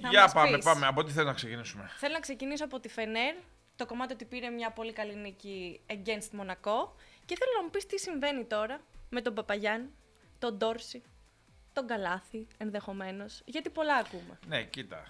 [0.00, 0.64] θα Για μας πάμε, πεις.
[0.64, 0.86] πάμε.
[0.86, 1.90] Από τι θέλω να ξεκινήσουμε.
[1.98, 3.34] Θέλω να ξεκινήσω από τη Φενέρ,
[3.76, 7.86] το κομμάτι ότι πήρε μια πολύ καλή νίκη against Μονακό και θέλω να μου πεις
[7.86, 9.90] τι συμβαίνει τώρα με τον Παπαγιάννη,
[10.38, 11.02] τον Ντόρση,
[11.72, 14.38] τον Καλάθι ενδεχομένως, γιατί πολλά ακούμε.
[14.46, 15.04] Ναι, κοίτα.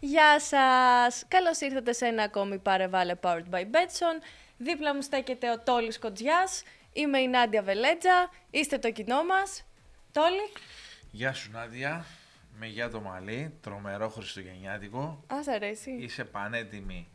[0.00, 1.24] Γεια σας!
[1.28, 2.90] Καλώς ήρθατε σε ένα ακόμη Πάρε
[3.22, 4.22] Powered by Betson.
[4.56, 6.62] Δίπλα μου στέκεται ο Τόλης Κοντζιάς.
[6.96, 8.30] Είμαι η Νάντια Βελέτζα.
[8.50, 9.64] Είστε το κοινό μας.
[10.12, 10.52] Τόλη,
[11.10, 12.04] Γεια σου Νάντια.
[12.58, 15.24] Με γεια το μαλλί, τρομερό Χριστουγεννιάτικο.
[15.26, 15.90] ας αρέσει.
[15.90, 17.08] Είσαι πανέτοιμη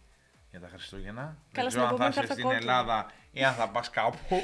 [0.51, 1.21] για τα Χριστούγεννα.
[1.21, 2.61] Καλά, Δεν στην ξέρω αν θα επόμενη θα είσαι έρθω στην κόκκινη.
[2.69, 4.17] Ελλάδα ή αν θα πας κάπου.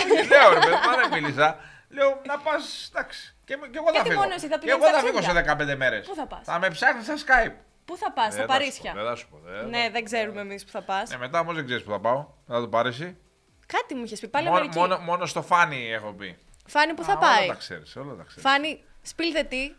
[0.00, 0.76] Όχι, λέω ρε παιδί,
[1.10, 1.58] δεν μίλησα.
[1.88, 3.34] Λέω να πας, εντάξει.
[3.44, 4.20] Και, και εγώ θα Γιατί φύγω.
[4.22, 5.22] μόνο εσύ θα και πηγαίνεις εγώ θα ταξίδια.
[5.22, 6.06] φύγω σε 15 μέρες.
[6.08, 7.54] Πού θα πας; Θα με ψάχνεις σε Skype.
[7.84, 9.38] Πού θα πας, στα Δεν θα σου Παρίσια; πω, Δεν θα σου πω.
[9.44, 11.12] δεν Ναι, θα- δεν ξέρουμε εμείς που θα πας.
[11.12, 12.26] Ε, μετά όμως δεν ξέρεις που θα πάω.
[12.46, 13.16] Θα το πάρεις εσύ.
[13.66, 14.78] Κάτι μου είχες πει, πάλι Μόνο, Αμερική.
[14.78, 16.36] μόνο, μόνο στο φάνη έχω πει.
[16.66, 17.42] Φάνη, πού θα Α, πάει.
[17.44, 18.42] Όλα τα ξέρεις, όλα τα ξέρεις.
[18.50, 19.72] Φάνη, σπίλτε τι.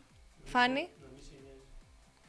[0.44, 0.90] Φάνη,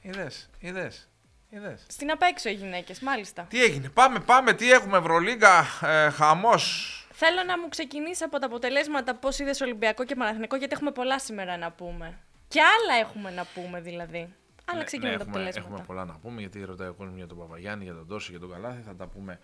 [0.02, 1.08] Είδες, είδες,
[1.50, 1.84] είδες.
[1.88, 3.42] στην απέξω οι γυναίκες, μάλιστα.
[3.42, 6.92] Τι έγινε, πάμε, πάμε, τι έχουμε, Ευρωλίγκα, ε, χαμός.
[7.12, 11.18] Θέλω να μου ξεκινήσεις από τα αποτελέσματα πώς είδες Ολυμπιακό και Παναθηνικό, γιατί έχουμε πολλά
[11.18, 12.18] σήμερα να πούμε.
[12.48, 14.34] Και άλλα έχουμε να πούμε δηλαδή.
[14.64, 15.68] Αλλά Ναι, ξεκινάμε ναι, τα έχουμε, αποτελέσματα.
[15.74, 18.40] έχουμε πολλά να πούμε, γιατί ρωτάει ο κόσμος για τον Παπαγιάννη, για τον Τόση, για
[18.40, 19.38] τον Καλάθι, θα τα πούμε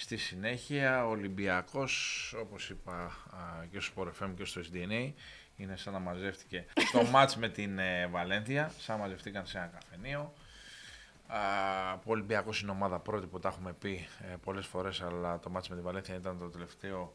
[0.00, 1.06] στη συνέχεια.
[1.06, 5.12] Ο Ολυμπιακός, όπως είπα α, και στο Sport FM και στο SDNA,
[5.56, 9.66] είναι σαν να μαζεύτηκε το μάτς με την ε, Βαλένθια, σαν να μαζευτήκαν σε ένα
[9.66, 10.32] καφενείο.
[11.26, 11.38] Α,
[11.92, 15.68] ο Ολυμπιακός είναι ομάδα πρώτη που τα έχουμε πει ε, πολλές φορές, αλλά το μάτς
[15.68, 17.14] με τη Βαλένθια ήταν το τελευταίο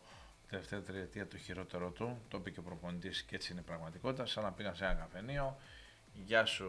[0.49, 2.21] τελευταία τριετία το χειρότερο του.
[2.27, 4.25] Το είπε και ο προπονητής και έτσι είναι η πραγματικότητα.
[4.25, 5.57] Σαν να πήγαν σε ένα καφενείο.
[6.13, 6.67] Γεια σου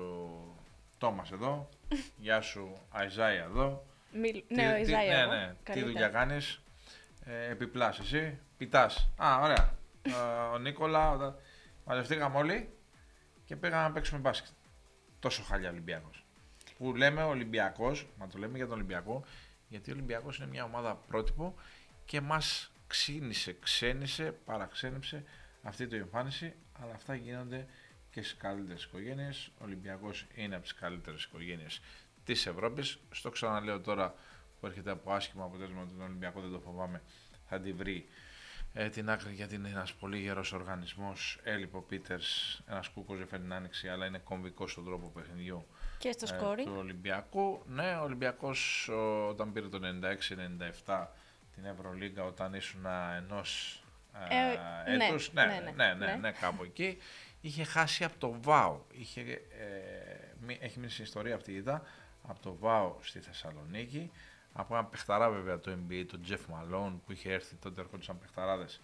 [0.99, 1.69] Τόμας εδώ.
[2.25, 3.85] Γεια σου Αϊζάια εδώ.
[4.21, 4.45] Μιλ...
[4.49, 5.15] Τι- Ναι, ο τι- Ιζάια.
[5.17, 5.33] ναι, εγώ.
[5.33, 5.49] ναι.
[5.49, 5.87] Τι Καλύτερα.
[5.93, 6.61] δουλειά κάνεις.
[7.25, 8.39] Ε, επιπλάς εσύ.
[8.57, 9.11] Πιτάς.
[9.17, 9.75] Α, ωραία.
[10.03, 10.11] Ε,
[10.53, 11.11] ο Νίκολα.
[11.11, 11.35] ο-
[11.85, 12.71] Μαζευτήκαμε όλοι
[13.45, 14.53] και πήγαμε να παίξουμε μπάσκετ.
[15.19, 16.25] Τόσο χάλια Ολυμπιακός.
[16.79, 19.25] Που λέμε Ολυμπιακός, μα το λέμε για τον Ολυμπιακό,
[19.69, 21.55] γιατί ο Ολυμπιακός είναι μια ομάδα πρότυπο
[22.05, 25.25] και μας ξύνησε, ξένησε, παραξένεψε
[25.63, 27.67] αυτή το εμφάνιση, αλλά αυτά γίνονται
[28.11, 29.51] και στις καλύτερες οικογένειες.
[29.59, 31.81] Ο Ολυμπιακός είναι από τις καλύτερες οικογένειες
[32.27, 32.99] της Ευρώπης.
[33.11, 34.15] Στο ξαναλέω τώρα
[34.61, 37.03] που έρχεται από άσχημα αποτέλεσμα τον Ολυμπιακό, δεν το φοβάμαι,
[37.49, 38.07] θα τη βρει
[38.75, 41.39] ε, την άκρη γιατί είναι ένας πολύ γερός οργανισμός.
[41.43, 45.67] Έλειπε ο Πίτερς, ένας κούκος δεν φέρνει την άνοιξη, αλλά είναι κομβικός στον τρόπο παιχνιδιού
[45.99, 46.65] Και στο ε, σκόρι.
[46.65, 47.63] του Ολυμπιακού.
[47.67, 48.89] Ναι, ο Ολυμπιακός
[49.29, 49.81] όταν πήρε το
[50.87, 51.07] 96-97
[51.55, 53.81] την Ευρωλίγκα, όταν ήσουν ενός
[54.87, 56.17] Ε, ναι, έτους, ναι, ναι, ναι, ναι, ναι, ναι.
[56.17, 56.99] ναι, κάπου εκεί,
[57.41, 58.81] είχε χάσει από το ΒΑΟ.
[58.93, 61.83] Είχε, ε, μη- έχει μείνει στην ιστορία αυτή η ήττα
[62.27, 64.11] από το ΒΑΟ στη Θεσσαλονίκη.
[64.53, 68.81] Από ένα παιχταρά βέβαια το NBA, τον Jeff Malone που είχε έρθει τότε ερχόντουσαν παιχταράδες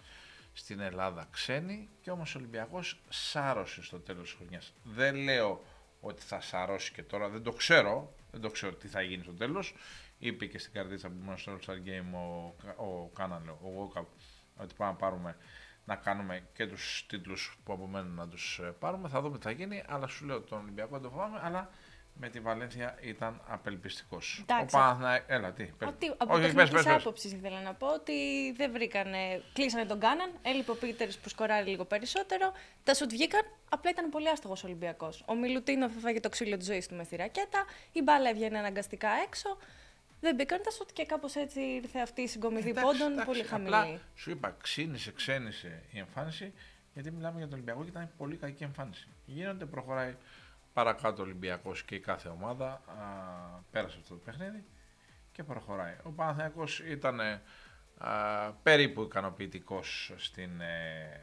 [0.53, 4.73] στην Ελλάδα ξένοι και όμως ο Ολυμπιακός σάρωσε στο τέλος της χρονιάς.
[4.83, 5.63] Δεν λέω
[5.99, 9.33] ότι θα σαρώσει και τώρα, δεν το ξέρω, δεν το ξέρω τι θα γίνει στο
[9.33, 9.75] τέλος.
[10.17, 14.07] Είπε και στην καρτίτσα που ήμουν στο All-Star Game ο, ο Κάναλε, ο Βόκαπ,
[14.57, 15.37] ότι πάμε να πάρουμε
[15.85, 19.09] να κάνουμε και τους τίτλους που απομένουν να τους ε, πάρουμε.
[19.09, 21.69] Θα δούμε τι θα γίνει, αλλά σου λέω τον Ολυμπιακό δεν το φοβάμαι, αλλά
[22.15, 24.39] με τη Βαλένθια ήταν απελπιστικός.
[24.41, 24.75] Εντάξει.
[24.75, 25.87] Ο Παναθηναϊκ- Έλα, τι, πες.
[25.87, 26.93] Ότι από Όχι, πες, τεχνικής πες, πες.
[27.01, 28.13] άποψης ήθελα να πω ότι
[28.55, 29.41] δεν βρήκανε.
[29.53, 30.31] Κλείσανε τον Κάναν.
[30.41, 32.51] Έλειπε ο Πίτερς που σκοράρει λίγο περισσότερο.
[32.83, 33.41] Τα σουτ βγήκαν.
[33.69, 35.23] Απλά ήταν πολύ άστοχος Ολυμπιακός.
[35.27, 37.65] Ο Μιλουτίνο έφαγε το ξύλο της ζωής του με τη ρακέτα.
[37.91, 39.57] Η μπάλα έβγαινε αναγκαστικά έξω.
[40.19, 43.43] Δεν μπήκαν τα σουτ και κάπως έτσι ήρθε αυτή η συγκομιδή Εντάξει, πόντων εντάξει, πολύ
[43.43, 43.75] χαμηλή.
[43.75, 46.53] Απλά σου είπα, ξύνησε, ξένησε η εμφάνιση,
[46.93, 49.07] γιατί μιλάμε για τον Ολυμπιακό και ήταν πολύ κακή εμφάνιση.
[49.25, 50.15] Γίνονται, προχωράει
[50.73, 52.81] παρακάτω ο Ολυμπιακός και η κάθε ομάδα, α,
[53.71, 54.63] πέρασε αυτό το παιχνίδι
[55.31, 55.95] και προχωράει.
[56.03, 57.39] Ο Παναθηναϊκός ήταν α,
[58.63, 61.19] περίπου ικανοποιητικός στην ε,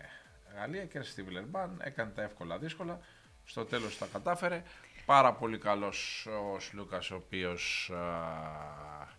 [0.55, 3.01] Γαλλία και στη Βιλερμπάν, έκανε τα εύκολα δύσκολα,
[3.45, 4.63] στο τέλος τα κατάφερε.
[5.07, 9.19] Πάρα πολύ καλός ο Σλούκας, ο οποίος α,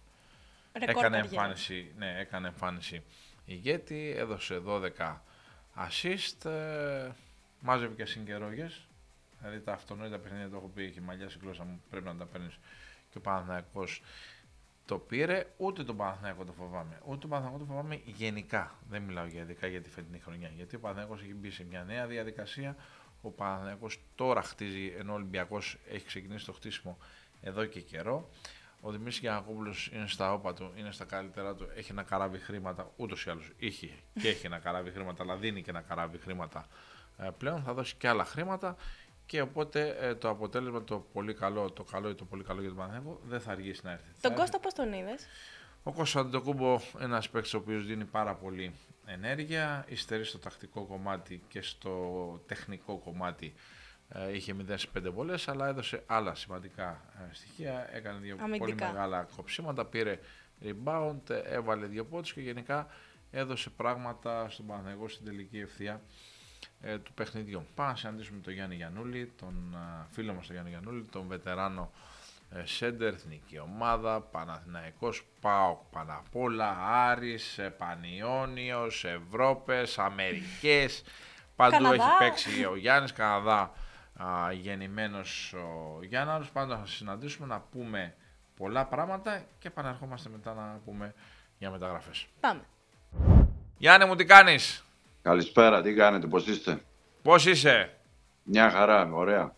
[0.73, 1.17] Ρεκόρ έκανε καριέρα.
[1.17, 3.03] εμφάνιση, ναι, έκανε εμφάνιση
[3.45, 5.21] ηγέτη, έδωσε 12
[5.75, 7.09] assist, ε,
[7.59, 8.87] μάζευε και συγκερόγες,
[9.41, 12.25] δηλαδή τα αυτονόητα παιχνίδια το έχω πει, έχει μαλλιά στη γλώσσα μου, πρέπει να τα
[12.25, 12.59] παίρνεις
[13.09, 14.01] και ο Παναθηναϊκός
[14.85, 19.25] το πήρε, ούτε τον Παναθηναϊκό το φοβάμαι, ούτε τον Παναθηναϊκό το φοβάμαι γενικά, δεν μιλάω
[19.25, 22.75] για ειδικά για τη φετινή χρονιά, γιατί ο Παναθηναϊκός έχει μπει σε μια νέα διαδικασία,
[23.21, 26.97] ο Παναθηναϊκός τώρα χτίζει, ενώ ο Ολυμπιακός έχει ξεκινήσει το χτίσιμο
[27.41, 28.29] εδώ και καιρό.
[28.81, 32.91] Ο Δημήτρης Γιανακόπουλος είναι στα όπα του, είναι στα καλύτερά του, έχει ένα καράβι χρήματα.
[32.95, 33.89] Ούτως ή άλλως είχε
[34.21, 36.65] και έχει ένα καράβι χρήματα, αλλά δίνει και ένα καράβι χρήματα
[37.17, 37.63] ε, πλέον.
[37.63, 38.75] Θα δώσει και άλλα χρήματα
[39.31, 42.69] και οπότε ε, το αποτέλεσμα, το πολύ καλό, το καλό ή το πολύ καλό για
[42.69, 44.05] τον Παναθηναϊκό δεν θα αργήσει να έρθει.
[44.21, 45.25] Τον Θα Κώστα πώς τον είδες;
[45.83, 48.73] ο Κώστας Αντετοκούμπο, ένας παίκτης ο οποίος δίνει πάρα πολύ
[49.05, 53.53] ενέργεια, υστερεί στο τακτικό κομμάτι και στο τεχνικό κομμάτι.
[54.09, 57.89] Ε, είχε 0 5 βολές, αλλά έδωσε άλλα σημαντικά ε, στοιχεία.
[57.91, 60.19] Έκανε δύο πολύ μεγάλα κοψίματα, πήρε
[60.63, 62.87] rebound, έβαλε δύο πόντους και γενικά
[63.31, 66.01] έδωσε πράγματα στον Παναγενικό στην τελική ευθεία
[66.81, 67.65] ε, του παιχνιδιού.
[67.75, 69.77] Πάμε να συναντήσουμε τον Γιάννη Γιαννούλη, τον
[70.11, 71.91] φίλο μας τον Γιάννη Γιαννούλη, τον βετεράνο
[72.55, 81.03] ε, Σέντερ, εθνική ομάδα, Παναθηναϊκός, ΠΑΟΚ, Παναπόλα, Άρης, ε, Πανιόνιος, Ευρώπες, Αμερικές,
[81.55, 83.71] παντού έχει παίξει ο Γιάννης, Καναδά
[84.23, 88.15] α, γεννημένος ο Γιάνναρος, πάντως θα συναντήσουμε να πούμε
[88.55, 91.13] πολλά πράγματα και επαναρχόμαστε μετά να πούμε
[91.57, 92.27] για μεταγραφές.
[92.39, 92.61] Πάμε.
[93.77, 94.85] Γιάννη μου τι κάνεις;
[95.21, 96.81] Καλησπέρα, τι κάνετε, πώς είστε;
[97.21, 97.97] Πώς είσαι;
[98.43, 99.55] Μια χαρά, ωραία.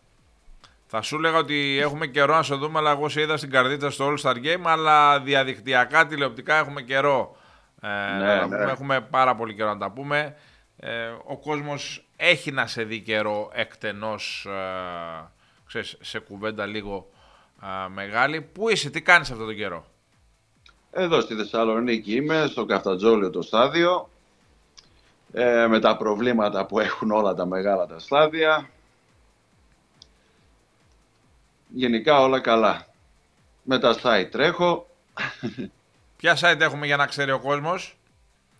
[0.85, 3.91] Θα σου έλεγα ότι έχουμε καιρό να σε δούμε, αλλά εγώ σε είδα στην καρδίτσα
[3.91, 7.35] στο All Star Game, αλλά διαδικτυακά, τηλεοπτικά έχουμε καιρό.
[7.81, 7.87] Ε,
[8.17, 8.41] ναι, να ναι.
[8.41, 10.35] Πούμε, έχουμε πάρα πολύ καιρό να τα πούμε.
[10.77, 15.29] Ε, ο κόσμος έχει να σε δει καιρό εκτενώς, ε,
[15.65, 17.09] ξέρεις, σε κουβέντα λίγο
[17.63, 18.41] ε, μεγάλη.
[18.41, 19.85] Πού είσαι, τι κάνεις αυτό τον καιρό;
[20.91, 24.09] Εδώ στη Θεσσαλονίκη είμαι, στο Καφτατζόλιο το στάδιο.
[25.35, 28.69] Ε, με τα προβλήματα που έχουν όλα τα μεγάλα τα στάδια.
[31.67, 32.87] Γενικά όλα καλά.
[33.63, 34.89] Με τα site τρέχω.
[36.17, 37.97] Ποια site έχουμε για να ξέρει ο κόσμος;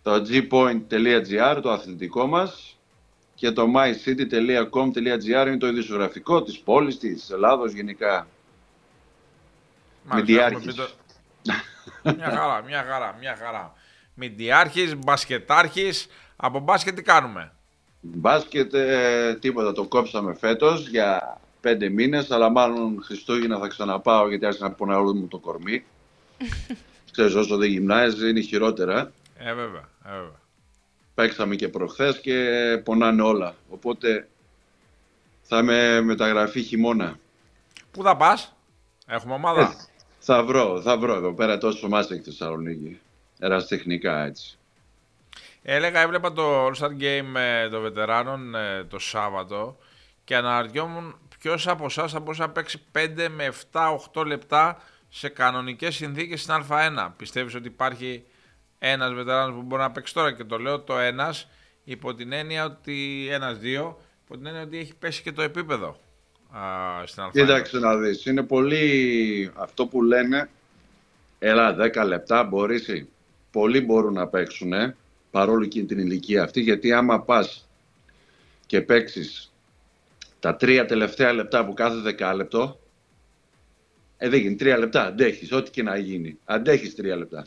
[0.02, 2.78] Το gpoint.gr, το αθλητικό μας
[3.34, 8.26] και το mycity.com.gr είναι το ειδησιογραφικό της πόλης, της Ελλάδος γενικά.
[10.04, 10.88] Μάλιστα, με το...
[12.02, 13.74] μια χαρά, μια χαρά, μια χαρά.
[14.14, 16.06] Μηντιάρχης, μπασκετάρχης,
[16.36, 17.52] από μπάσκετ τι κάνουμε;
[18.00, 24.46] Μπάσκετ ε, τίποτα, το κόψαμε φέτος για πέντε μήνες, αλλά μάλλον Χριστούγεννα θα ξαναπάω γιατί
[24.46, 25.84] άρχισα να πονάει όλο μου το κορμί.
[27.12, 29.12] Ξέρεις, όσο δεν γυμνάζεις είναι χειρότερα.
[29.38, 30.40] Ε, βέβαια, ε, βέβαια.
[31.14, 33.54] Παίξαμε και προχθές και πονάνε όλα.
[33.68, 34.28] Οπότε
[35.42, 37.18] θα με μεταγραφεί χειμώνα.
[37.90, 38.56] Πού θα πας,
[39.06, 39.68] έχουμε ομάδα; Ε,
[40.18, 43.00] θα βρω, θα βρω εδώ πέρα τόσο μας έχει Θεσσαλονίκη.
[43.44, 44.58] Εραστεχνικά έτσι.
[45.62, 49.78] Έλεγα, έβλεπα το All Star Game ε, των βετεράνων ε, το Σάββατο
[50.24, 53.52] και αναρωτιόμουν ποιος από εσάς θα μπορούσε να παίξει 5 με
[54.14, 57.12] 7-8 λεπτά σε κανονικές συνθήκες στην Α1.
[57.16, 58.24] Πιστεύεις ότι υπάρχει
[58.78, 61.48] ένας βετεράνος που μπορεί να παίξει τώρα και το λέω το ένας
[61.84, 65.96] υπό την έννοια ότι ένα-δύο, υπό την έννοια ότι έχει πέσει και το επίπεδο
[66.50, 66.60] α,
[67.06, 67.30] στην Α1.
[67.32, 68.26] Κοίταξε να δεις.
[68.26, 70.48] Είναι πολύ αυτό που λένε.
[71.38, 72.88] Έλα, 10 λεπτά μπορείς.
[73.54, 74.96] Πολλοί μπορούν να παίξουν, ε,
[75.30, 77.68] παρόλο και την ηλικία αυτή, γιατί άμα πας
[78.66, 79.52] και παίξεις
[80.40, 82.80] τα τρία τελευταία λεπτά από κάθε δεκάλεπτο,
[84.16, 84.54] ε, δεν γίνει.
[84.54, 85.04] Τρία λεπτά.
[85.04, 86.38] Αντέχεις, ό,τι και να γίνει.
[86.44, 87.46] Αντέχεις τρία λεπτά.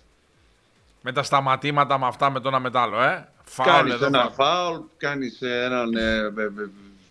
[1.01, 3.27] Με τα σταματήματα με αυτά με το ένα μετάλλο, ε.
[3.63, 5.39] Κάνεις ένα φάουλ, κάνεις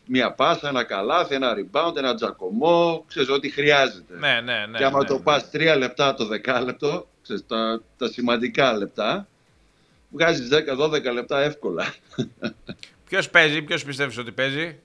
[0.06, 3.04] μία πάσα, ένα καλάθι, ένα rebound, ένα τζακωμό.
[3.08, 4.14] Ξέρεις ό,τι χρειάζεται.
[4.18, 4.78] Ναι, ναι, ναι.
[4.78, 5.20] Και άμα ναι, το ναι.
[5.20, 9.28] πας τρία λεπτά το δεκάλεπτο, ξέρεις, τα, τα σημαντικά λεπτά,
[10.10, 11.94] βγάζεις 10-12 λεπτά εύκολα.
[13.08, 14.78] Ποιος παίζει, ποιος πιστεύεις ότι παίζει;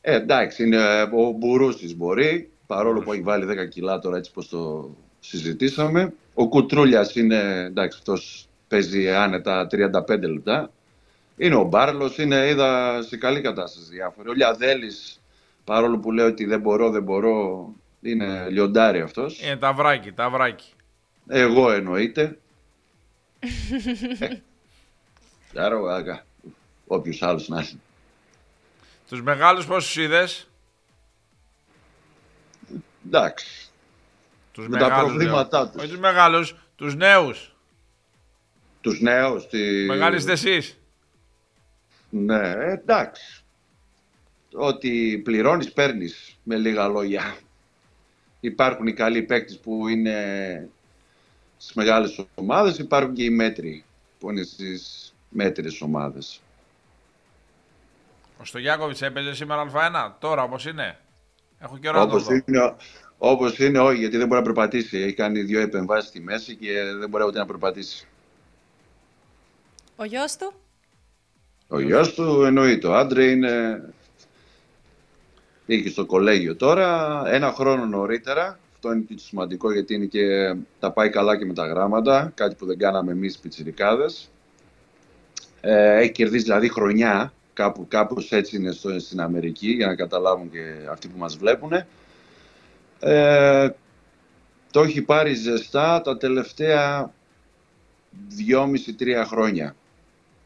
[0.00, 4.48] Ε, εντάξει, είναι, ο Μπουρούσης μπορεί, παρόλο που έχει βάλει 10 κιλά τώρα έτσι πως
[4.48, 4.90] το
[5.20, 6.12] συζητήσαμε.
[6.34, 10.70] Ο Κουτρούλιας είναι, εντάξει, αυτός παίζει άνετα 35 λεπτά.
[11.36, 14.28] Είναι ο Μπάρλος, είναι, είδα σε καλή κατάσταση διάφοροι.
[14.28, 15.20] Ο Λιαδέλης,
[15.64, 17.68] παρόλο που λέει ότι δεν μπορώ, δεν μπορώ,
[18.00, 19.42] είναι λιοντάρι αυτός.
[19.42, 20.72] Είναι ταυράκι, ταυράκι.
[21.28, 22.38] Εγώ εννοείται.
[24.18, 24.40] ε,
[25.54, 26.24] άρα,
[26.86, 27.80] όποιος άλλος να είναι.
[29.08, 30.48] Τους μεγάλους πόσους είδες;
[33.06, 33.70] Εντάξει.
[34.52, 35.80] Τους με μεγάλους, τα προβλήματά τους.
[35.82, 37.54] Όχι τους μεγάλους, τους νέους.
[38.80, 39.46] Τους νέους.
[39.46, 39.58] Τη...
[39.86, 40.78] Μεγάλοι είστε εσείς.
[42.10, 43.44] Ναι, εντάξει.
[44.52, 47.36] Ότι πληρώνεις, παίρνεις με λίγα λόγια.
[48.40, 50.68] Υπάρχουν οι καλοί παίκτες που είναι
[51.62, 53.84] στις μεγάλες ομάδες, υπάρχουν και οι μέτροι
[54.18, 56.40] που είναι στις μέτρες ομάδες.
[58.40, 60.98] Ο Στογιάκοβιτς έπαιζε σήμερα Α1, τώρα όπως είναι.
[61.58, 62.34] Έχω καιρό να το Όπως δω.
[62.34, 62.74] είναι,
[63.18, 64.98] όπως είναι, όχι, γιατί δεν μπορεί να περπατήσει.
[64.98, 68.06] Έχει κάνει δύο επεμβάσεις στη μέση και δεν μπορεί ούτε να περπατήσει.
[69.96, 70.52] Ο γιος του;
[71.68, 72.86] Ο γιος του εννοείται.
[72.86, 73.82] Ο άντρε είναι...
[75.66, 78.58] Πήγε στο κολέγιο τώρα, ένα χρόνο νωρίτερα.
[78.84, 80.54] Αυτό είναι και το σημαντικό γιατί είναι και...
[80.80, 84.30] τα πάει καλά και με τα γράμματα, κάτι που δεν κάναμε εμείς πιτσιρικάδες.
[85.60, 90.50] Ε, έχει κερδίσει δηλαδή χρονιά, κάπου, κάπως έτσι είναι στο, στην Αμερική, για να καταλάβουν
[90.50, 91.72] και αυτοί που μας βλέπουν.
[93.00, 93.68] Ε,
[94.70, 97.12] το έχει πάρει ζεστά τα τελευταία
[98.50, 99.74] 2,5-3 χρόνια.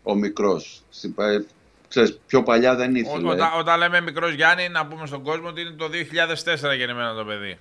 [0.02, 0.82] ο μικρός.
[0.90, 1.44] Στην πα-
[1.88, 3.30] Ξέρεις, πιο παλιά δεν Ό, ήθελε.
[3.30, 7.24] όταν, όταν λέμε μικρός Γιάννη, να πούμε στον κόσμο ότι είναι το 2004 γεννημένο το
[7.24, 7.58] παιδί.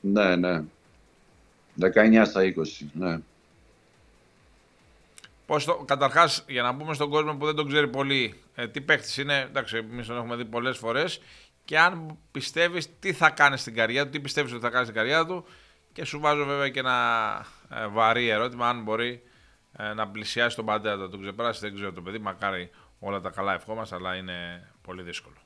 [0.00, 0.62] Ναι, ναι.
[1.80, 3.18] 19 στα 20, ναι.
[5.46, 8.80] Πώς το, καταρχάς, για να πούμε στον κόσμο που δεν τον ξέρει πολύ, ε, τι
[8.80, 11.20] παίχτης είναι, εντάξει, εμείς τον έχουμε δει πολλές φορές,
[11.64, 15.00] και αν πιστεύεις τι θα κάνεις στην καριέρα του, τι πιστεύεις ότι θα κάνεις στην
[15.00, 15.44] καριέρα του,
[15.92, 19.22] και σου βάζω βέβαια και ένα ε, βαρύ ερώτημα, αν μπορεί
[19.78, 23.20] ε, να πλησιάσει τον πατέρα του, να τον ξεπεράσει, δεν ξέρω το παιδί, μακάρι όλα
[23.20, 25.36] τα καλά ευχόμαστε, αλλά είναι πολύ δύσκολο.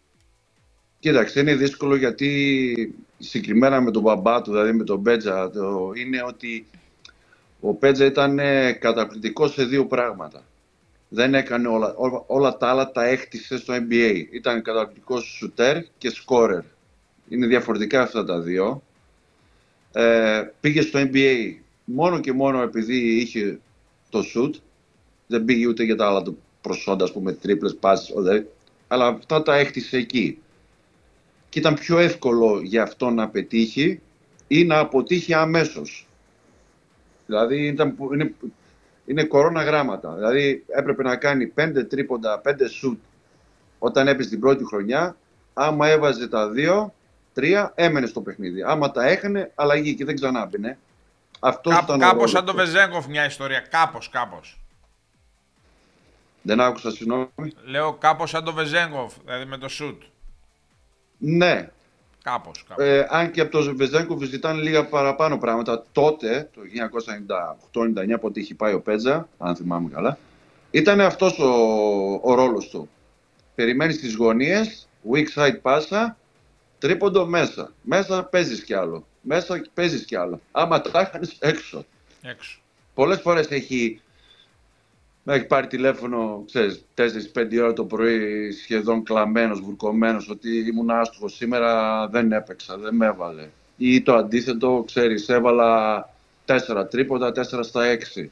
[1.02, 6.22] Κοίταξε, είναι δύσκολο γιατί συγκεκριμένα με τον μπαμπά του, δηλαδή με τον Μπέτζα, το, είναι
[6.26, 6.66] ότι
[7.60, 10.42] ο Πέτζα ήταν ε, καταπληκτικός σε δύο πράγματα.
[11.08, 14.22] Δεν έκανε όλα, όλα, όλα τα άλλα τα έκτισε στο NBA.
[14.30, 16.62] Ήταν καταπληκτικός σουτέρ και σκόρερ.
[17.28, 18.82] Είναι διαφορετικά αυτά τα δύο.
[19.92, 21.54] Ε, πήγε στο NBA
[21.84, 23.60] μόνο και μόνο επειδή είχε
[24.10, 24.54] το σουτ.
[25.26, 28.46] Δεν πήγε ούτε για τα άλλα του προσόντα, ας πούμε, τρίπλες, πάσεις, οδε-
[28.88, 30.41] αλλά αυτά τα έκτισε εκεί.
[31.52, 34.00] Και ήταν πιο εύκολο για αυτό να πετύχει
[34.48, 36.06] ή να αποτύχει αμέσως.
[37.26, 38.34] Δηλαδή ήταν, που- είναι,
[39.06, 40.14] είναι κορώνα γράμματα.
[40.14, 43.00] Δηλαδή έπρεπε να κάνει πέντε τρίποντα, πέντε σουτ
[43.78, 45.16] όταν έπαιζε την πρώτη χρονιά.
[45.54, 46.94] Άμα έβαζε τα δύο,
[47.34, 48.62] τρία, έμενε στο παιχνίδι.
[48.62, 50.78] Άμα τα έχανε, αλλαγή και δεν ξανά μπαινε.
[51.40, 52.56] Αυτός Κά, ήταν ο κάπως ρόλος σαν το του.
[52.58, 54.60] Βεζέγκοφ μια ιστορία, κάπως, κάπως.
[56.42, 57.28] Δεν άκουσα, συγγνώμη.
[57.64, 60.02] Λέω κάπως σαν το Βεζέγκοφ, δηλαδή με το σουτ.
[61.24, 61.68] Ναι,
[62.22, 62.84] Κάπως, κάπως.
[62.84, 65.84] Ε, αν και από το Βεζέγκοφ ζητάνε λίγα παραπάνω πράγματα.
[65.92, 66.60] Τότε, το
[68.14, 70.18] 1998-99, πότε είχε πάει ο Πέτζα, αν θυμάμαι καλά,
[70.70, 71.50] ήταν αυτός ο,
[72.22, 72.88] ο ρόλος του.
[73.54, 76.16] Περιμένεις τις γωνίες, weak side πάσα,
[76.78, 77.72] τρίποντο μέσα.
[77.82, 79.06] Μέσα παίζεις κι άλλο.
[79.20, 80.40] Μέσα παίζεις κι άλλο.
[80.52, 81.84] Άμα τα έχανες, έξω.
[82.22, 82.58] Έξω.
[82.94, 84.00] Πολλές φορές έχει,
[85.22, 91.34] με έχει πάρει τηλέφωνο, ξέρεις, 4-5 ώρα το πρωί σχεδόν κλαμμένος, βουρκωμένος, ότι ήμουν άστοχος
[91.34, 93.48] σήμερα, δεν έπαιξα, δεν με έβαλε.
[93.76, 96.08] Ή το αντίθετο, ξέρεις, έβαλα
[96.44, 98.30] 4 τρίποτα, 4 στα 6.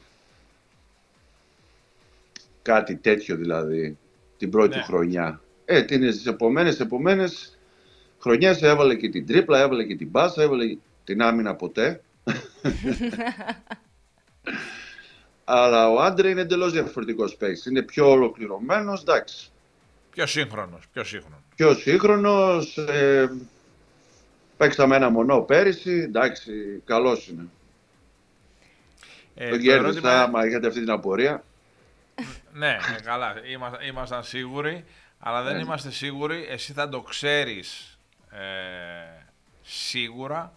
[2.61, 3.97] Κάτι τέτοιο δηλαδή,
[4.37, 4.83] την πρώτη Ναι.
[4.83, 5.41] χρονιά.
[5.65, 7.57] Ε, τις επομένες, επομένες
[8.19, 12.01] χρονιές έβαλε και την τρίπλα, έβαλε και την πάσα, έβαλε την άμυνα ποτέ.
[15.43, 17.65] Αλλά ο Άντρε είναι εντελώς διαφορετικός παίκτης.
[17.65, 19.49] Είναι πιο ολοκληρωμένος, εντάξει.
[20.11, 21.39] Πιο σύγχρονος, πιο σύγχρονος.
[21.55, 22.77] Πιο σύγχρονος.
[22.77, 23.31] Ε,
[24.57, 25.91] παίξαμε ένα μονό πέρυσι.
[25.91, 26.51] Εντάξει,
[26.85, 27.45] καλός είναι.
[29.35, 31.43] Ε, Τον το κέρδισα, ερώτημα- άμα έχετε αυτή την απορία.
[32.53, 33.33] Ναι, ναι, καλά.
[33.51, 34.85] Είμαστε, ήμασταν σίγουροι,
[35.19, 35.61] αλλά δεν Ναι.
[35.61, 36.45] είμαστε σίγουροι.
[36.49, 37.97] Εσύ θα το ξέρεις
[38.31, 39.25] ε,
[39.61, 40.53] σίγουρα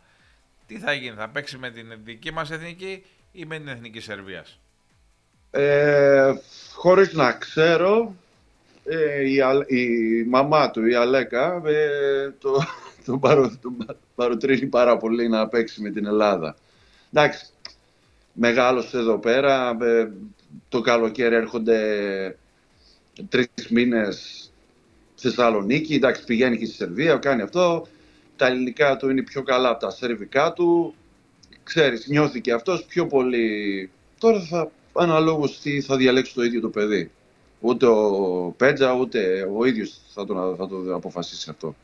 [0.67, 1.17] τι θα γίνει.
[1.17, 4.59] Θα παίξει με την δική μας εθνική ή με την εθνική Σερβίας.
[5.57, 6.33] Ε,
[6.73, 8.15] χωρίς να ξέρω,
[8.85, 9.87] ε, η, Α- η
[10.29, 12.65] μαμά του, η Αλέκα, ε, το,
[13.05, 16.57] τον, παρο, τον πα- παροτρύνει πάρα πολύ να παίξει με την Ελλάδα.
[17.13, 17.47] Εντάξει,
[18.33, 20.11] μεγάλος εδώ πέρα, ε,
[20.69, 21.79] το καλοκαίρι έρχονται
[23.29, 24.51] τρεις μήνες
[25.15, 27.87] στη Θεσσαλονίκη, εντάξει πηγαίνει και στη Σερβία, κάνει αυτό,
[28.37, 30.95] τα ελληνικά του είναι πιο καλά από τα σερβικά του,
[31.63, 33.91] ξέρεις, νιώθει και αυτός πιο πολύ.
[34.19, 37.11] Τώρα θα αναλόγως τι θα διαλέξει το ίδιο το παιδί.
[37.61, 41.75] Ούτε ο Πέτζα, ούτε ο ίδιος θα το, θα το αποφασίσει αυτό.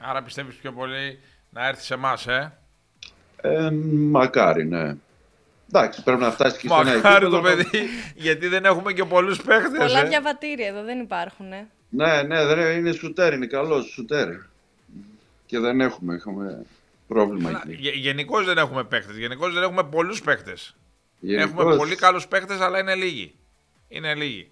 [0.00, 1.18] Άρα πιστεύεις πιο πολύ
[1.50, 2.58] να έρθει σε εμάς, ε;
[3.36, 3.70] Ε,
[4.10, 4.96] μακάρι, ναι.
[5.68, 7.62] Εντάξει, πρέπει να φτάσει και σε ένα Μακάρι το επίπεδο.
[7.70, 10.08] παιδί, γιατί δεν έχουμε και πολλούς παίχτες, Πολλά ε.
[10.08, 11.52] διαβατήρια εδώ δεν υπάρχουν.
[11.52, 11.68] Ε.
[11.88, 14.28] Ναι, ναι, δεν είναι σουτέρ, είναι καλός σουτέρ.
[15.46, 16.66] Και δεν έχουμε, έχουμε
[17.08, 17.90] πρόβλημα εκεί.
[17.94, 20.76] Γενικώς δεν έχουμε παίχτες, γενικώς δεν έχουμε πολλούς παίχτες.
[21.24, 23.34] Γενικώς, Έχουμε πολύ καλούς παίχτες, αλλά είναι λίγοι.
[23.88, 24.50] Είναι λίγοι.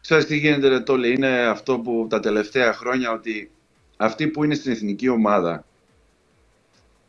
[0.00, 3.50] Ξέρεις τι γίνεται, ρε Τόλι, είναι αυτό που τα τελευταία χρόνια ότι
[3.96, 5.64] αυτοί που είναι στην εθνική ομάδα,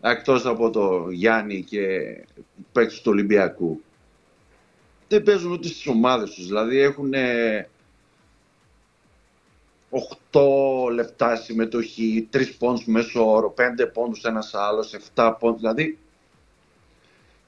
[0.01, 2.00] εκτός από το Γιάννη και
[2.72, 3.82] παίκτες του Ολυμπιακού,
[5.08, 6.46] δεν παίζουν ούτε στις ομάδες τους.
[6.46, 7.13] Δηλαδή έχουν
[10.32, 15.60] 8 λεπτά συμμετοχή, 3 πόντους μέσω όρο, 5 πόντους ένας άλλος, 7 πόντους.
[15.60, 15.98] Δηλαδή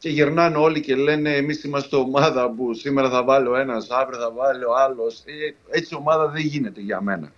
[0.01, 4.20] και γυρνάνε όλοι και λένε εμείς είμαστε ομάδα που σήμερα θα βάλει ο ένας, αύριο
[4.20, 5.24] θα βάλει ο άλλος.
[5.25, 7.31] Ε, έτσι ομάδα δεν γίνεται για μένα.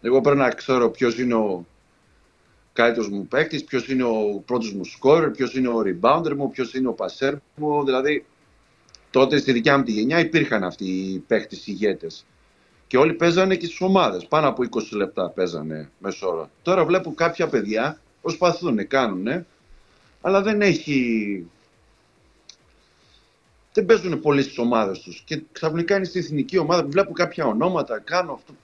[0.00, 1.66] Εγώ πρέπει να ξέρω ποιος είναι ο
[2.72, 6.74] καλύτερος μου παίκτης, ποιος είναι ο πρώτος μου scorer, ποιος είναι ο rebounder μου, ποιος
[6.74, 7.84] είναι ο passer μου.
[7.84, 8.24] Δηλαδή
[9.10, 12.26] τότε στη δικιά μου τη γενιά υπήρχαν αυτοί οι παίκτες ηγέτες.
[12.86, 14.26] Και όλοι παίζανε και στις ομάδες.
[14.26, 16.50] Πάνω από 20 λεπτά παίζανε μεσόωρα.
[16.62, 19.46] Τώρα βλέπω κάποια παιδιά προσπαθούν, κάνουν,
[20.20, 21.50] αλλά δεν έχει
[23.78, 25.22] δεν παίζουν πολύ στις ομάδες τους.
[25.24, 28.54] Και ξαφνικά είναι στην εθνική ομάδα που βλέπω κάποια ονόματα, κάνω αυτό.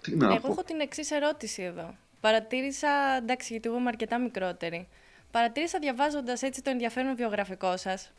[0.00, 1.94] Τι να Εγώ έχω την εξής ερώτηση εδώ.
[2.20, 4.88] Παρατήρησα, εντάξει, γιατί εγώ είμαι αρκετά μικρότερη.
[5.30, 8.12] Παρατήρησα διαβάζοντας έτσι το ενδιαφέρον βιογραφικό σας.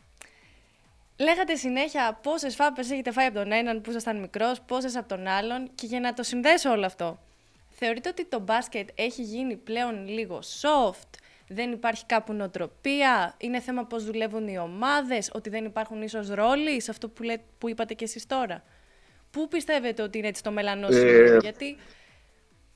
[1.16, 5.26] Λέγατε συνέχεια πόσες φάπες έχετε φάει από τον έναν που ήσασταν μικρός, πόσες από τον
[5.26, 5.70] άλλον.
[5.74, 7.18] Και για να το συνδέσω όλο αυτό,
[7.70, 13.84] θεωρείτε ότι το μπάσκετ έχει γίνει πλέον λίγο soft, δεν υπάρχει κάπου νοοτροπία, είναι θέμα
[13.84, 17.24] πώς δουλεύουν οι ομάδες, ότι δεν υπάρχουν ίσως ρόλοι σε αυτό που,
[17.58, 18.62] που είπατε και εσείς τώρα.
[19.30, 21.76] Πού πιστεύετε ότι είναι έτσι το μελανό ε, γιατί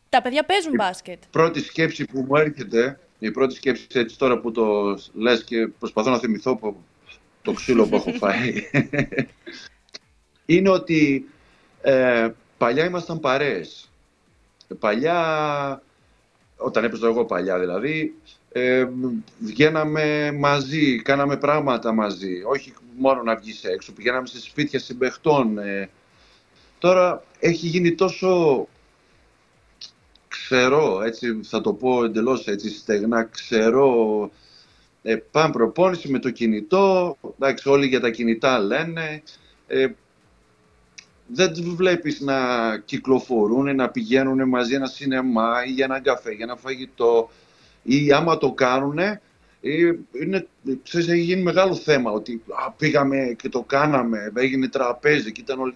[0.08, 1.24] τα παιδιά παίζουν μπάσκετ.
[1.24, 5.66] Η πρώτη σκέψη που μου έρχεται, η πρώτη σκέψη έτσι τώρα που το λες και
[5.66, 6.58] προσπαθώ να θυμηθώ
[7.42, 8.70] το ξύλο που έχω φάει,
[10.46, 11.28] είναι ότι
[11.82, 13.90] ε, παλιά ήμασταν παρέες.
[14.78, 15.82] Παλιά,
[16.56, 18.14] όταν έπαιζα εγώ παλιά δηλαδή,
[18.52, 18.88] ε,
[19.38, 22.42] βγαίναμε μαζί, κάναμε πράγματα μαζί.
[22.46, 25.58] Όχι μόνο να βγεις έξω, πηγαίναμε σε σπίτια συμπεχτών.
[25.58, 25.90] Ε.
[26.78, 28.68] Τώρα έχει γίνει τόσο
[30.28, 34.30] ξερό, έτσι θα το πω εντελώς έτσι στεγνά, ξερό.
[35.02, 39.22] Ε, πάμε προπόνηση με το κινητό, εντάξει όλοι για τα κινητά λένε.
[39.66, 39.86] Ε,
[41.26, 42.38] δεν τους βλέπεις να
[42.78, 47.30] κυκλοφορούν, να πηγαίνουν μαζί ένα σινεμά ή για ένα καφέ, για ένα φαγητό
[47.82, 48.98] ή άμα το κάνουν,
[49.60, 50.46] είναι,
[50.82, 55.60] ξέρεις, έχει γίνει μεγάλο θέμα ότι α, πήγαμε και το κάναμε, έγινε τραπέζι και ήταν
[55.60, 55.74] όλοι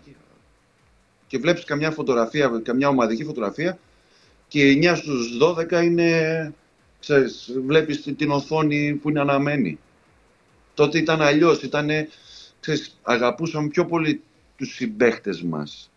[1.26, 3.78] και βλέπεις καμιά φωτογραφία, καμιά ομαδική φωτογραφία
[4.48, 6.52] και 9 στους 12 είναι,
[7.00, 9.78] ξέρεις, βλέπεις την οθόνη που είναι αναμένη.
[10.74, 11.90] Τότε ήταν αλλιώς, ήταν,
[12.60, 14.22] ξέρεις, αγαπούσαμε πιο πολύ
[14.56, 15.90] τους συμπαίχτες μας.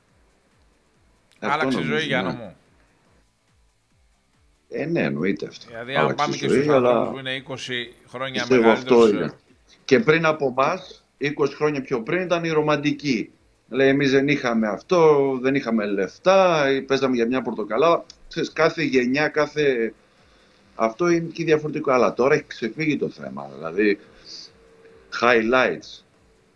[1.39, 2.55] Άλλαξε η ζωή για να μου.
[4.69, 5.65] Ε, ναι, εννοείται αυτό.
[5.67, 7.09] Δηλαδή, αν πάμε και στους αλλά...
[7.09, 7.55] που είναι 20
[8.07, 9.09] χρόνια μεγαλύτερος...
[9.09, 9.33] είναι.
[9.85, 10.79] Και πριν από εμά,
[11.21, 13.31] 20 χρόνια πιο πριν, ήταν η ρομαντική.
[13.69, 18.05] Λέει, εμείς δεν είχαμε αυτό, δεν είχαμε λεφτά, παίζαμε για μια πορτοκαλά.
[18.27, 19.93] Ξέρεις, κάθε γενιά, κάθε...
[20.75, 21.91] Αυτό είναι και διαφορετικό.
[21.91, 23.49] Αλλά τώρα έχει ξεφύγει το θέμα.
[23.55, 23.99] Δηλαδή,
[25.21, 26.03] highlights.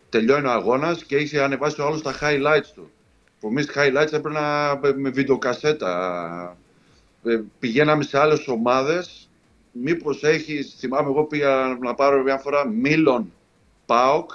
[0.10, 2.92] Τελειώνει ο αγώνας και έχει ανεβάσει ο άλλος τα highlights του.
[3.40, 5.92] Που εμείς highlights έπρεπε να με βιντεοκασέτα
[6.54, 6.58] ε,
[7.60, 9.30] πηγαίναμε σε άλλες ομάδες,
[9.72, 13.34] μήπως έχει, θυμάμαι εγώ πήγα να πάρω μια φορά Μίλον
[13.86, 14.32] Πάοκ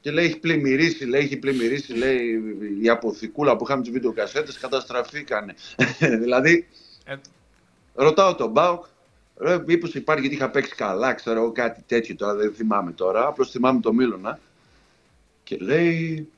[0.00, 2.42] και λέει έχει πλημμυρίσει, λέει έχει πλημμυρίσει, λέει
[2.82, 5.54] η αποθηκούλα που είχαμε τις βιντεοκασέτες καταστραφήκανε.
[6.22, 6.68] δηλαδή,
[7.04, 7.16] ε...
[7.94, 8.84] ρωτάω τον Πάοκ,
[9.36, 13.26] Ρε, μήπως υπάρχει γιατί είχα παίξει καλά, ξέρω εγώ κάτι τέτοιο τώρα, δεν θυμάμαι τώρα,
[13.26, 14.38] απλώς θυμάμαι το Μίλωνα.
[15.42, 16.28] Και λέει,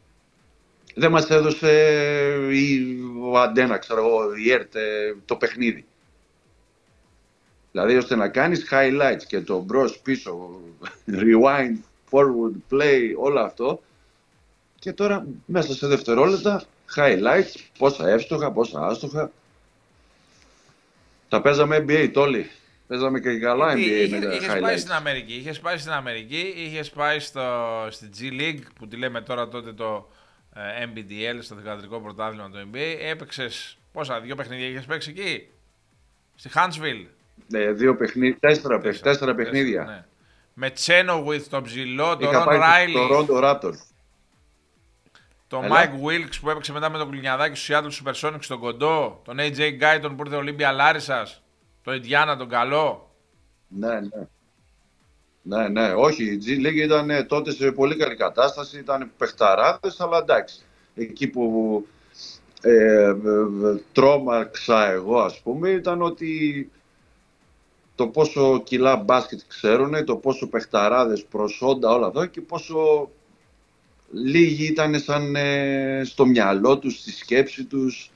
[0.99, 1.71] δεν μας έδωσε
[2.51, 4.75] η, ο Αντένα, ξέρω εγώ, η ΕΡΤ,
[5.25, 5.85] το παιχνίδι.
[7.73, 10.61] Δηλαδή ώστε να κάνεις highlights και το μπρος πίσω,
[11.09, 11.77] rewind,
[12.11, 13.83] forward, play, όλο αυτό.
[14.79, 16.65] Και τώρα μέσα σε δευτερόλεπτα
[16.97, 19.31] highlights, πόσα εύστοχα, πόσα άστοχα.
[21.29, 22.51] Τα παίζαμε NBA τόλοι.
[22.87, 26.91] Παίζαμε και καλά NBA είχε, με είχες πάει στην Αμερική, είχες πάει στην Αμερική, είχες
[26.91, 27.43] πάει στο,
[27.91, 30.15] στη G League που τη λέμε τώρα τότε το ε,
[30.85, 32.97] MBDL στο δικατρικό πρωτάθλημα του NBA.
[33.01, 35.49] Έπαιξες πόσα, δύο παιχνίδια είχες παίξει εκεί,
[36.35, 37.07] στη Huntsville.
[37.49, 39.85] Ναι, δύο παιχνίδια, τέσσερα, τέσσερα, τέσσερα παιχνίδια.
[39.85, 40.05] Ναι.
[40.55, 40.73] Με
[41.27, 42.95] With τον ψηλό, τον Ρον Ράιλι.
[42.95, 43.75] Το Ρόντο Ράπτορ.
[45.49, 49.21] Τον Mike Wilkes που έπαιξε μετά με τον Κλινιαδάκη στους Seattle Supersonics στον κοντό.
[49.25, 51.29] Τον AJ Guyton που ήρθε Ολύμπια Λάρισα.
[51.83, 53.14] Τον Ιντιάνα τον καλό.
[53.69, 54.29] Ναι, ναι.
[55.49, 56.25] Ναι, ναι, όχι.
[56.25, 60.61] Η G League ήταν ε, τότε σε πολύ καλή κατάσταση, ήταν παιχταράδες, αλλά εντάξει.
[60.95, 61.87] Εκεί που
[62.61, 63.15] ε, ε,
[63.93, 66.71] τρόμαξα εγώ, ας πούμε, ήταν ότι
[67.95, 73.11] το πόσο κιλά μπάσκετ ξέρουν, το πόσο παιχταράδες, προσόντα, όλα αυτά και πόσο
[74.13, 78.11] λίγοι ήταν σαν ε, στο μυαλό τους, στη σκέψη τους.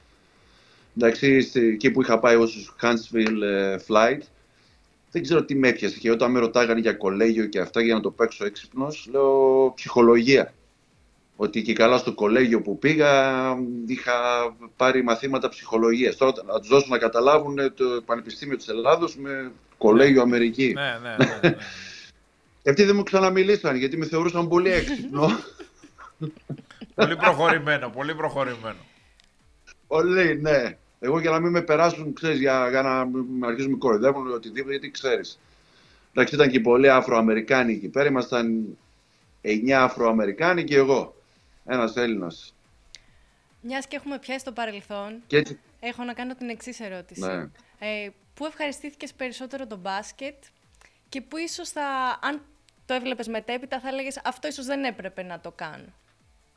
[0.96, 4.20] Εντάξει, εκεί που είχα πάει εγώ στους Huntsville Flight,
[5.10, 5.98] δεν ξέρω τι με έπιασε.
[5.98, 10.54] Και όταν με ρωτάγανε για κολέγιο και αυτά για να το παίξω έξυπνος, λέω ψυχολογία.
[11.36, 13.34] Ότι και καλά στο κολέγιο που πήγα
[13.86, 14.12] είχα
[14.76, 16.16] πάρει μαθήματα ψυχολογίας.
[16.16, 20.72] Τώρα να τους δώσω να καταλάβουν το Πανεπιστήμιο της Ελλάδος με κολέγιο Αμερική.
[20.72, 21.40] Ναι, ναι, ναι.
[21.42, 21.56] ναι, ναι.
[22.70, 25.28] Αυτοί δεν μου ξαναμιλήσαν γιατί με θεωρούσαν πολύ έξυπνο.
[26.94, 28.78] πολύ προχωρημένο, πολύ προχωρημένο.
[29.86, 30.78] Πολύ, ναι.
[31.00, 34.32] Εγώ για να μην με περάσουν, ξέρεις, για, για να με αρχίσουν με κοροϊδεύουν ή
[34.32, 35.38] οτιδήποτε, γιατί ξέρεις.
[36.10, 38.08] Εντάξει, ήταν και πολλοί Αφροαμερικάνοι εκεί πέρα.
[38.08, 38.78] Ήμασταν
[39.42, 41.14] 9 Αφροαμερικάνοι και εγώ.
[41.66, 42.54] Ένας Έλληνας.
[43.60, 45.58] Μιας και έχουμε πιάσει το παρελθόν, έτσι...
[45.80, 47.20] έχω να κάνω την εξής ερώτηση.
[47.20, 47.48] Ναι.
[47.78, 50.34] Ε, πού ευχαριστήθηκες περισσότερο το μπάσκετ
[51.08, 52.40] και πού ίσως θα, αν
[52.86, 55.92] το έβλεπες μετέπειτα, θα έλεγες αυτό ίσως δεν έπρεπε να το κάνω.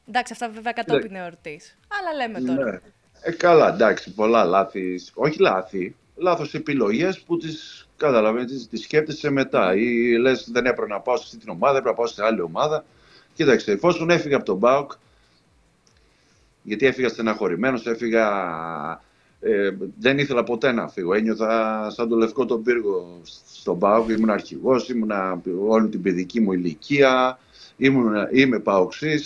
[0.08, 1.20] Εντάξει, αυτά βέβαια κατόπιν ναι.
[1.20, 1.78] εορτής.
[1.88, 2.72] Αλλά λέμε τώρα.
[2.72, 2.80] Ναι.
[3.26, 5.00] Ε, καλά, εντάξει, πολλά λάθη.
[5.14, 9.76] Όχι λάθη, λάθος επιλογές που τις καταλαβαίνεις, τις σκέφτεσαι μετά.
[9.76, 12.42] Ή λες, δεν έπρεπε να πάω σε αυτή την ομάδα, έπρεπε να πάω σε άλλη
[12.42, 12.86] ομάδα.
[13.34, 14.92] Κοίταξε, εφόσον έφυγα από τον Μπάουκ,
[16.64, 18.28] γιατί έφυγα στεναχωρημένος, έφυγα.
[19.40, 21.14] Ε, δεν ήθελα ποτέ να φύγω.
[21.14, 23.22] Ένιωθα σαν το λευκό τον πύργο
[23.54, 24.10] στον Μπάουκ.
[24.10, 25.12] Ήμουν αρχηγός, ήμουν
[25.68, 27.40] όλη την παιδική μου ηλικία.
[27.78, 29.20] Ήμουν, είμαι Παοξή.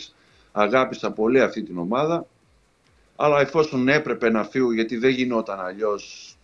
[0.52, 2.28] Αγάπησα πολύ αυτή την ομάδα.
[3.20, 6.36] Αλλά εφόσον έπρεπε να φύγω, γιατί δεν γινόταν αλλιώς,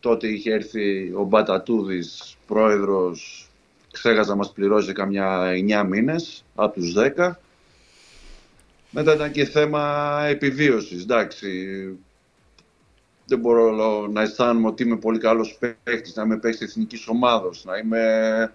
[0.00, 3.48] τότε είχε έρθει ο Μπατατούδης, πρόεδρος,
[3.92, 7.40] ξέχασα να μας πληρώσει καμιά 9 μήνες από τους 10.
[8.90, 11.48] Μετά ήταν και θέμα επιβίωσης, εντάξει.
[13.26, 17.76] Δεν μπορώ να αισθάνομαι ότι είμαι πολύ καλός παίχτης, να είμαι παίχτης εθνικής ομάδος, να
[17.76, 18.52] είμαι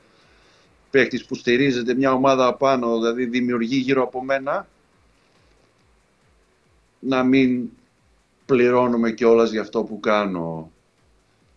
[0.90, 4.68] παίχτης που στηρίζεται μια ομάδα απάνω, δηλαδή δημιουργεί γύρω από μένα
[7.00, 7.70] να μην
[8.46, 10.72] πληρώνουμε κιόλας για αυτό που κάνω.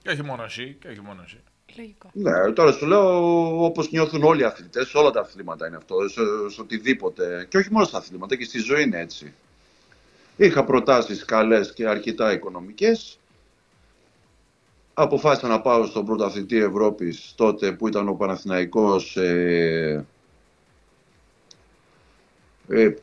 [0.03, 1.41] Και όχι μόνο εσύ, και όχι μόνο εσύ.
[1.77, 2.11] Λογικό.
[2.13, 6.09] Ναι, τώρα σου λέω όπως νιώθουν όλοι οι αθλητές, σε όλα τα αθλήματα είναι αυτό,
[6.09, 7.47] σε, σε οτιδήποτε.
[7.49, 9.33] Και όχι μόνο στα αθλήματα, και στη ζωή είναι έτσι.
[10.37, 13.19] Είχα προτάσεις καλές και αρκετά οικονομικές.
[14.95, 20.07] Αποφάσισα να πάω στον πρωταθλητή Ευρώπης τότε που ήταν ο Παναθηναϊκός ε,
[22.69, 22.95] ε,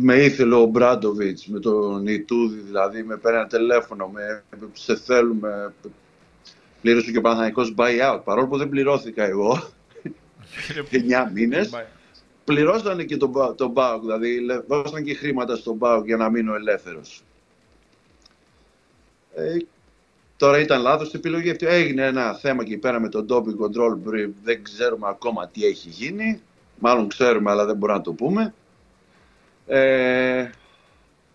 [0.00, 5.74] με ήθελε ο Μπράντοβιτς με τον Ιτούδη, δηλαδή με παίρνει τηλέφωνο, με, σε θέλουμε,
[6.80, 9.68] πλήρωσε και ο Παναθηναϊκός buyout, παρόλο που δεν πληρώθηκα εγώ,
[10.92, 11.70] 9 μήνες,
[12.44, 17.22] πληρώσανε και τον, τον ΠΑΟΚ, δηλαδή δώσαν και χρήματα στον ΠΑΟΚ για να μείνω ελεύθερος.
[19.34, 19.56] Ε,
[20.36, 21.66] τώρα ήταν λάθος η επιλογή αυτή.
[21.66, 23.98] Έγινε ένα θέμα εκεί πέρα με τον doping control,
[24.42, 26.42] δεν ξέρουμε ακόμα τι έχει γίνει.
[26.86, 28.54] Μάλλον ξέρουμε, αλλά δεν μπορούμε να το πούμε.
[29.66, 30.50] Ε,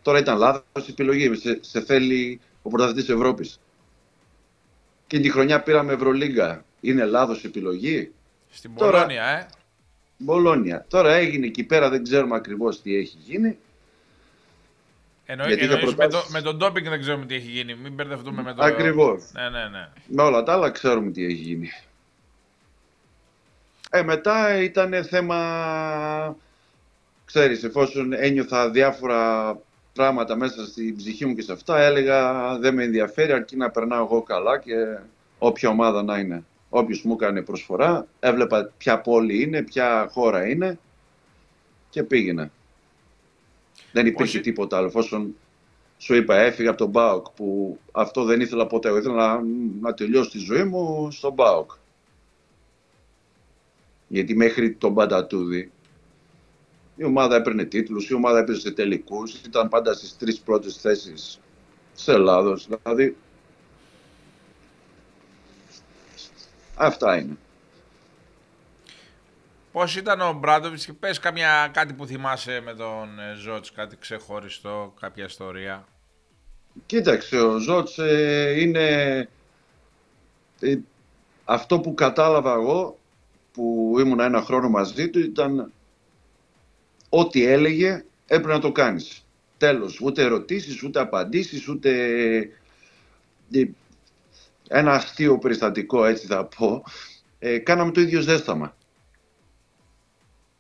[0.02, 1.36] τώρα ήταν λάθος η επιλογή.
[1.36, 3.60] Σε, σε θέλει ο πρωταθλητής Ευρώπης.
[5.08, 6.64] Και τη χρονιά πήραμε Ευρωλίγκα.
[6.82, 8.12] Είναι λάθος η επιλογή.
[8.50, 9.48] Στην Μπολόνια, ε.
[10.18, 10.86] Μπολόνια.
[10.90, 13.58] Τώρα έγινε εκεί πέρα, δεν ξέρουμε ακριβώς τι έχει γίνει.
[15.26, 17.76] Εννοεί, εννοείς με, το, με τον ντόπινγκ δεν ξέρουμε τι έχει γίνει.
[17.76, 18.64] Μην μπερδευτούμε με το...
[18.64, 19.24] Ακριβώς.
[19.32, 19.90] Ναι, ναι, ναι.
[20.08, 21.70] Με όλα τα άλλα ξέρουμε τι έχει γίνει.
[23.90, 26.36] Ε, μετά ήταν θέμα,
[27.26, 29.58] ξέρεις, εφόσον ένιωθα διάφορα
[29.94, 34.04] πράγματα μέσα στην ψυχή μου και σε αυτά, έλεγα δεν με ενδιαφέρει αρκεί να περνάω
[34.04, 34.74] εγώ καλά και
[35.38, 36.44] όποια ομάδα να είναι.
[36.70, 40.80] Όποιος μου έκανε προσφορά, έβλεπα ποια πόλη είναι, ποια χώρα είναι
[41.90, 42.52] και πήγαινε.
[43.92, 44.40] Δεν υπήρχε Όχι.
[44.40, 44.88] τίποτα άλλο.
[44.88, 45.36] Εφόσον
[45.98, 48.88] σου είπα, έφυγα από τον Μπάουκ που αυτό δεν ήθελα ποτέ.
[48.88, 49.42] Εγώ ήθελα να,
[49.82, 51.72] να τελειώσω τη ζωή μου στον Μπάουκ.
[54.12, 55.72] Γιατί μέχρι τον Παντατούδη
[56.96, 61.40] η ομάδα έπαιρνε τίτλους, η ομάδα έπαιζε σε τελικούς, ήταν πάντα στις τρεις πρώτες θέσεις
[61.96, 62.68] της Ελλάδος.
[62.84, 63.16] Δηλαδή,
[66.76, 67.38] αυτά είναι.
[69.72, 73.98] Πώς ήταν ο Μπράντοβιτς και πες καμιά, κάτι που θυμάσαι με τον ε, Ζώτς, κάτι
[73.98, 75.88] ξεχωριστό, κάποια ιστορία;
[76.86, 79.18] Κοίταξε, ο Ζώτς ε, είναι
[80.60, 80.78] ε,
[81.46, 82.99] αυτό που κατάλαβα εγώ
[83.52, 85.72] που ήμουν ένα χρόνο μαζί του ήταν
[87.10, 89.26] ό,τι έλεγε έπρεπε να το κάνεις.
[89.58, 91.92] Τέλος, ούτε ερωτήσεις, ούτε απαντήσεις, ούτε
[93.52, 93.66] ε,
[94.68, 96.84] ένα αστείο περιστατικό έτσι θα πω.
[97.40, 98.78] Ε, κάναμε το ίδιο ζέσταμα.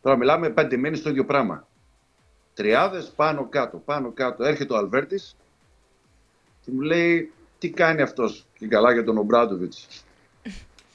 [0.01, 1.67] Τώρα μιλάμε πέντε μήνες το ίδιο πράγμα.
[2.53, 4.43] Τριάδες πάνω κάτω, πάνω κάτω.
[4.43, 5.35] Έρχεται ο Αλβέρτης
[6.61, 9.87] και μου λέει τι κάνει αυτός και καλά για τον Ομπράντοβιτς;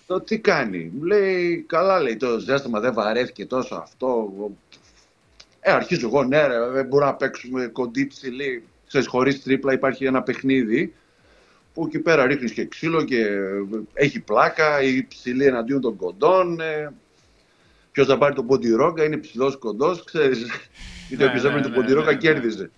[0.06, 0.90] Το τι κάνει.
[0.94, 4.32] Μου λέει, καλά λέει το ζέσταμα δεν βαρέθηκε τόσο αυτό.
[5.60, 8.62] Ε, αρχίζω εγώ, ναι ρε, δεν μπορούμε να παίξουμε κοντή ψηλή.
[8.86, 10.94] Ξέρεις, χωρίς τρίπλα υπάρχει ένα παιχνίδι
[11.74, 13.26] που εκεί πέρα ρίχνεις και ξύλο και
[13.92, 16.60] έχει πλάκα, η ψηλή εναντίον των κοντών.
[16.60, 16.92] Ε,
[17.94, 20.50] Ποιος θα πάρει τον ποντιρόγκα, είναι ψηλός κοντός, ξέρεις.
[21.08, 22.70] Γιατί όποιο έβρε τον ποντιρόγκα κέρδιζε.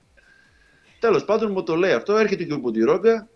[1.00, 3.28] Τέλος πάντων μου το λέει αυτό, έρχεται και ο ποντιρόγκα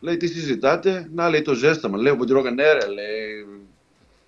[0.00, 1.98] Λέει, τι συζητάτε; Να, λέει το ζέσταμα.
[1.98, 3.46] Λέει, ο Ποντιρόγκα, ναι, ρε, λέει.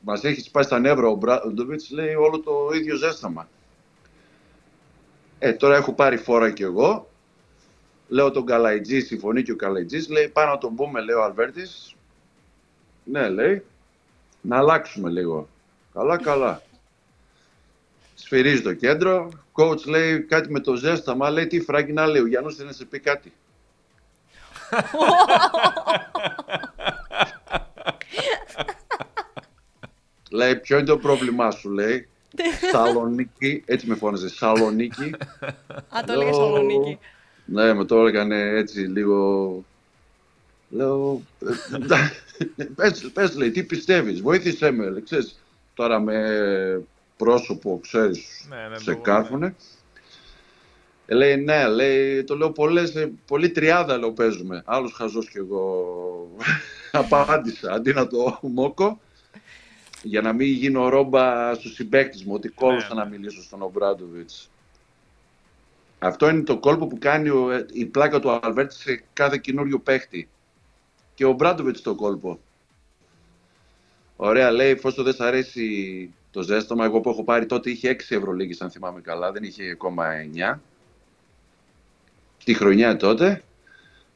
[0.00, 3.48] Μας έχεις σπάσει τα νεύρα ο Μπράντοβιτ, λέει όλο το ίδιο ζέσταμα.
[5.38, 7.08] Ε, τώρα έχω πάρει φόρα κι εγώ.
[8.08, 10.08] Λέω τον Καλαϊτζής, συμφωνεί και ο Καλαϊτζής.
[10.08, 11.94] Λέει, πάνω να τον πούμε, λέει ο Αλβέρτης.
[13.04, 13.64] Ναι, λέει.
[14.40, 15.48] Να αλλάξουμε λίγο.
[15.94, 16.62] Καλά, καλά.
[18.14, 19.28] Σφυρίζει το κέντρο.
[19.52, 21.30] Coach λέει κάτι με το ζέσταμα.
[21.30, 22.22] Λέει τι φράγκι να λέει.
[22.22, 23.32] Ο Γιάννου θέλει να σε πει κάτι.
[30.30, 32.08] Λέει, ποιο είναι το πρόβλημά σου, λέει.
[32.72, 35.14] Σαλονίκη, έτσι με φώναζε, Σαλονίκη.
[35.88, 36.98] Α, το έλεγε Σαλονίκη.
[37.44, 39.64] Ναι, με το έκανε έτσι λίγο...
[40.70, 41.22] Λέω,
[42.56, 45.38] «Ε, πες, πες, λέει, τι πιστεύεις, βοήθησέ με, λέει, ξέρεις,
[45.74, 46.82] τώρα με
[47.16, 49.54] πρόσωπο, ξέρεις, Ναι, ναι, σε το- κάρφουνε.
[51.10, 54.62] Ε, λέει, ναι, λέει, το λέω πολλές, ε, πολύ τριάδα, λέω, παίζουμε.
[54.64, 56.30] Άλλος χαζός κι εγώ
[56.92, 59.00] απάντησα, αντί να το μόκο,
[60.02, 63.02] για να μην γίνω ρόμπα στους συμπαίκτες μου, ότι κόλλωσα ναι.
[63.02, 64.50] να μιλήσω στον Ομπράντοβιτς.
[65.98, 69.78] Αυτό είναι το κόλπο που κάνει ο- ε, η πλάκα του Αλβέρτη σε κάθε καινούριο
[69.78, 70.28] παίχτη.
[71.14, 72.40] Και ο Μπράντοβιτς το κόλπο.
[74.16, 78.14] Ωραία, λέει, εφόσον δεν σ' αρέσει το ζέσταμα, εγώ που έχω πάρει τότε είχε 6
[78.16, 80.60] Ευρωλίγες, αν θυμάμαι καλά, δεν είχε ακόμα 9.
[82.48, 83.42] Τη χρονιά τότε.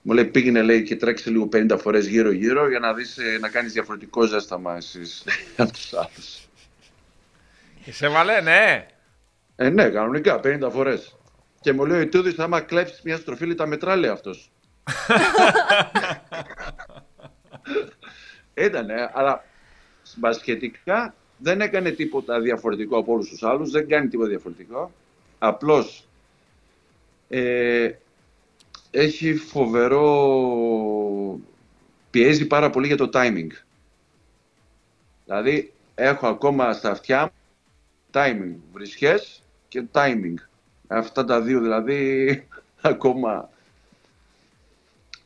[0.02, 3.48] Μου λέει, πήγαινε λέει, και τρέξε λίγο 50 φορές γύρω-γύρω για να δεις, ε, να
[3.48, 5.24] κάνεις διαφορετικό ζέσταμα εσείς
[5.56, 6.48] από τους άλλους.
[7.84, 8.86] Και σε βάλε, ναι.
[9.56, 11.16] Ε, ναι, κανονικά, 50 φορές.
[11.60, 14.50] Και μου λέει, ο Ιτούδης, άμα κλέψεις μια στροφή, λέει, τα μετρά, λέει αυτός.
[18.66, 19.44] Ήτανε, αλλά
[20.16, 24.92] μπασκετικά δεν έκανε τίποτα διαφορετικό από όλους τους άλλους, δεν κάνει τίποτα διαφορετικό.
[25.38, 26.06] Απλώς
[27.28, 27.90] ε,
[28.94, 30.08] έχει φοβερό...
[32.10, 33.50] πιέζει πάρα πολύ για το timing.
[35.24, 37.32] Δηλαδή, έχω ακόμα στα αυτιά μου
[38.12, 40.34] timing, βρισχές και timing.
[40.86, 42.46] Αυτά τα δύο δηλαδή
[42.80, 43.50] ακόμα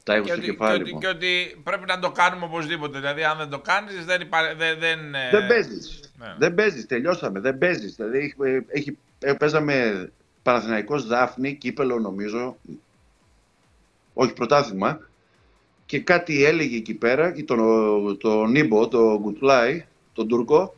[0.06, 0.98] τα έχω Και στο ότι, και, κεφάλι ότι, μου.
[0.98, 2.98] και ότι πρέπει να το κάνουμε οπωσδήποτε.
[2.98, 4.54] Δηλαδή, αν δεν το κάνεις, δεν, υπά...
[4.54, 6.10] δεν, δεν, ε, Δεν παίζεις.
[6.18, 6.34] ναι.
[6.38, 7.40] Δεν παίζεις, τελειώσαμε.
[7.40, 7.94] Δεν παίζεις.
[7.94, 8.34] Δηλαδή, έχει,
[8.68, 10.08] έχει, ε, παίζαμε
[10.42, 12.56] Παναθηναϊκός Δάφνη, κύπελο νομίζω.
[14.18, 15.08] Όχι πρωτάθλημα.
[15.86, 20.74] Και κάτι έλεγε εκεί πέρα, και τον, τον Νίμπο, τον Γκουτλάι, τον Τούρκο.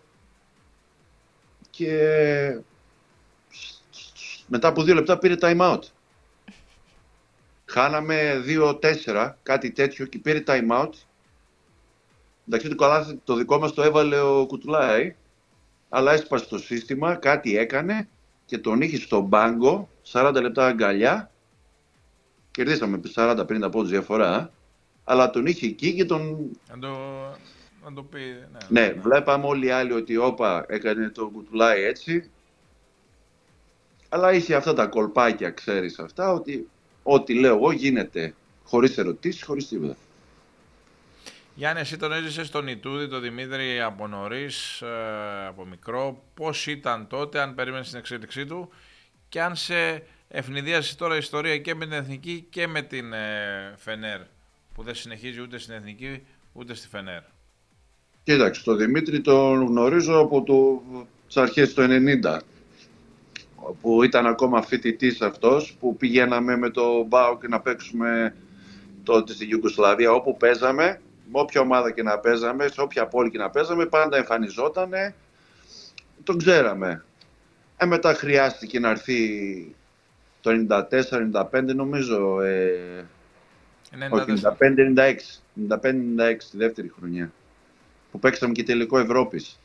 [1.70, 2.61] Και
[4.46, 5.83] μετά από δύο λεπτά πήρε time out.
[7.64, 10.90] Χάναμε 2-4, κάτι τέτοιο και πήρε time out.
[12.46, 15.14] Εντάξει, το καλάθι το δικό μας το έβαλε ο Κουτουλάι,
[15.88, 18.09] αλλά έσπασε το σύστημα, κάτι έκανε
[18.46, 21.31] και τον είχε στον πάγκο, 40 λεπτά αγκαλιά.
[22.59, 24.53] Κερδίσαμε 40-50 πόντους διαφορά,
[25.05, 26.51] αλλά τον είχε εκεί και τον...
[26.71, 26.88] Να το,
[27.85, 28.18] να το πει.
[28.68, 28.92] Ναι, ναι.
[28.92, 32.31] βλέπαμε όλοι οι άλλοι ότι όπα έκανε τον Κουτουλάι έτσι,
[34.09, 36.68] αλλά είχε αυτά τα κολπάκια, ξέρεις αυτά, ότι
[37.03, 39.97] ό,τι λέω εγώ γίνεται χωρίς ερωτήσεις, χωρίς τίποτα.
[41.55, 44.83] Γιάννη, εσύ τον έζησες στον Ιτούδη, τον Δημήτρη από νωρίς,
[45.49, 46.23] από μικρό.
[46.35, 48.71] Πώς ήταν τότε, αν περίμενες την εξέλιξή του
[49.29, 53.74] και αν σε ευνηδίασες τώρα η ιστορία και με την εθνική και με την ε,
[53.76, 54.20] Φενέρ,
[54.74, 57.20] που δεν συνεχίζει ούτε στην εθνική ούτε στη Φενέρ.
[58.22, 60.82] Κοίταξε, τον Δημήτρη τον γνωρίζω από το,
[61.26, 61.86] τις αρχές του
[62.22, 62.38] 90
[63.80, 68.34] που ήταν ακόμα φοιτητής αυτός που πηγαίναμε με το ΜΠΑΟΚ να παίξουμε
[69.02, 71.00] τότε στη Ιουγκοσλαβία όπου παίζαμε
[71.32, 75.14] με όποια ομάδα και να παίζαμε, σε όποια πόλη και να παίζαμε πάντα εμφανιζότανε
[76.24, 77.04] τον ξέραμε
[77.76, 79.74] ε, μετά χρειάστηκε να έρθει
[80.40, 80.51] το
[81.53, 83.05] 94-95 νομίζω ε,
[83.92, 84.11] 94.
[84.11, 84.33] όχι,
[84.94, 85.14] 95-96.
[85.68, 87.33] 95-96 τη δεύτερη χρονιά.
[88.11, 89.59] Που παίξαμε και τελικό Ευρώπης.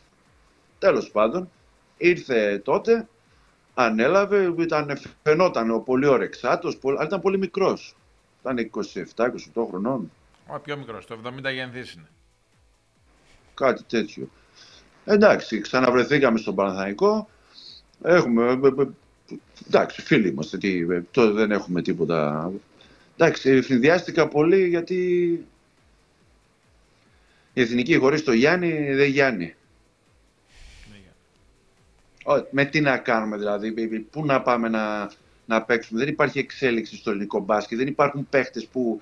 [0.79, 1.49] Τέλος πάντων,
[1.97, 3.07] ήρθε τότε,
[3.73, 7.95] ανέλαβε, ήταν, φαινόταν ο πολύ ωρεξάτος, πολ- αλλά ήταν πολύ μικρός.
[8.41, 10.11] Ήταν 27-28 χρονών,
[10.47, 12.07] Ο πιο μικρός, το 70 γεννηθείς είναι.
[13.53, 14.29] κάτι τέτοιο.
[15.05, 17.29] Εντάξει, ξαναβρεθήκαμε στον Παναθηναϊκό.
[18.03, 18.87] Έχουμε, ε, ε,
[19.67, 22.51] εντάξει, φίλοι είμαστε, τι, ε, τώρα δεν έχουμε τίποτα.
[23.17, 24.95] Εντάξει, ευνηδιάστηκα πολύ γιατί
[27.53, 29.55] η εθνική χωρίς το Γιάννη δεν Γιάννη.
[32.25, 35.11] Ω, Με τι να κάνουμε δηλαδή, πού να πάμε να,
[35.45, 35.99] να παίξουμε.
[35.99, 37.77] Δεν υπάρχει εξέλιξη στο ελληνικό μπάσκετ.
[37.77, 39.01] Δεν υπάρχουν παίχτες που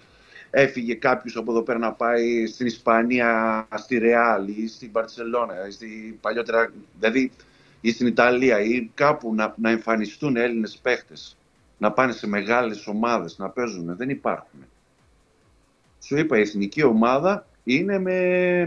[0.50, 5.72] έφυγε κάποιος από εδώ πέρα να πάει στην Ισπανία, στη Ρεάλ ή στην Μπαρτσελώνα, ή
[5.72, 7.32] στη παλιότερα, δηλαδή
[7.82, 11.38] ή στην Ιταλία ή κάπου να, να εμφανιστούν Έλληνες παίχτες.
[11.78, 13.96] Να πάνε σε μεγάλες ομάδες, να παίζουν.
[13.96, 14.66] Δεν υπάρχουν.
[16.00, 18.20] Σου είπα, η εθνική ομάδα είναι με,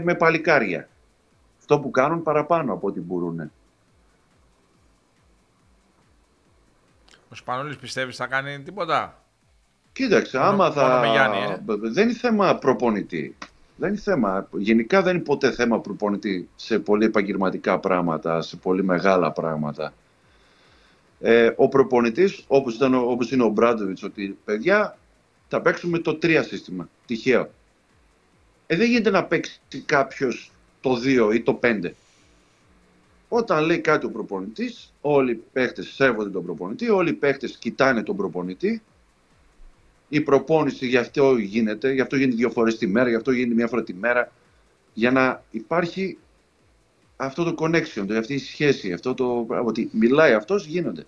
[0.03, 0.89] με παλικάρια.
[1.59, 3.51] Αυτό που κάνουν παραπάνω από ό,τι μπορούν.
[7.29, 9.23] Ο Σπανούλης πιστεύεις θα κάνει τίποτα;
[9.91, 10.87] Κοίταξε, Μόνο- άμα θα...
[10.87, 11.59] μόνο με Γιάννη, ε.
[11.91, 13.37] Δεν είναι θέμα προπονητή.
[13.77, 14.47] Δεν είναι θέμα.
[14.57, 19.93] Γενικά δεν είναι ποτέ θέμα προπονητή σε πολύ επαγγελματικά πράγματα, σε πολύ μεγάλα πράγματα.
[21.19, 24.97] Ε, ο προπονητής, όπως, ήταν, ο- όπως είναι ο Μπράντοβιτς, ότι παιδιά
[25.47, 27.49] θα παίξουμε το 3 σύστημα, τυχαίο.
[28.67, 31.93] Ε, δεν γίνεται να παίξει κάποιος το 2 ή το 5.
[33.27, 38.03] Όταν λέει κάτι ο προπονητής, όλοι οι παίχτε σέβονται τον προπονητή, όλοι οι παίχτε κοιτάνε
[38.03, 38.81] τον προπονητή.
[40.15, 43.55] Η προπόνηση γι' αυτό γίνεται, γι' αυτό γίνεται δύο φορές τη μέρα, γι' αυτό γίνεται
[43.55, 44.31] μία φορά τη μέρα.
[44.93, 46.17] Για να υπάρχει
[47.15, 51.05] αυτό το connection, αυτή η σχέση, αυτό το ότι μιλάει αυτός γίνονται.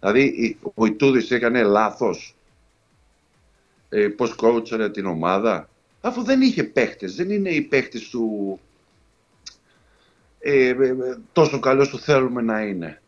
[0.00, 2.36] Δηλαδή ο Ιτούδης έκανε λάθος.
[3.88, 5.68] Ε, πώς κόουτσαρε την ομάδα.
[6.00, 8.60] Αφού δεν είχε παίχτες, δεν είναι οι παίχτες του
[10.38, 10.94] ε, ε, ε
[11.32, 13.02] τόσο καλός που θέλουμε να είναι.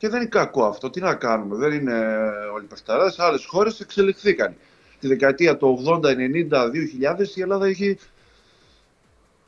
[0.00, 0.90] Και δεν είναι κακό αυτό.
[0.90, 1.56] Τι να κάνουμε.
[1.56, 2.16] Δεν είναι
[2.54, 3.18] όλοι παιχταράδες.
[3.18, 4.54] Άλλες χώρες εξελιχθήκαν.
[5.00, 7.96] Τη δεκαετία του 80, 90, 2000 η Ελλάδα είχε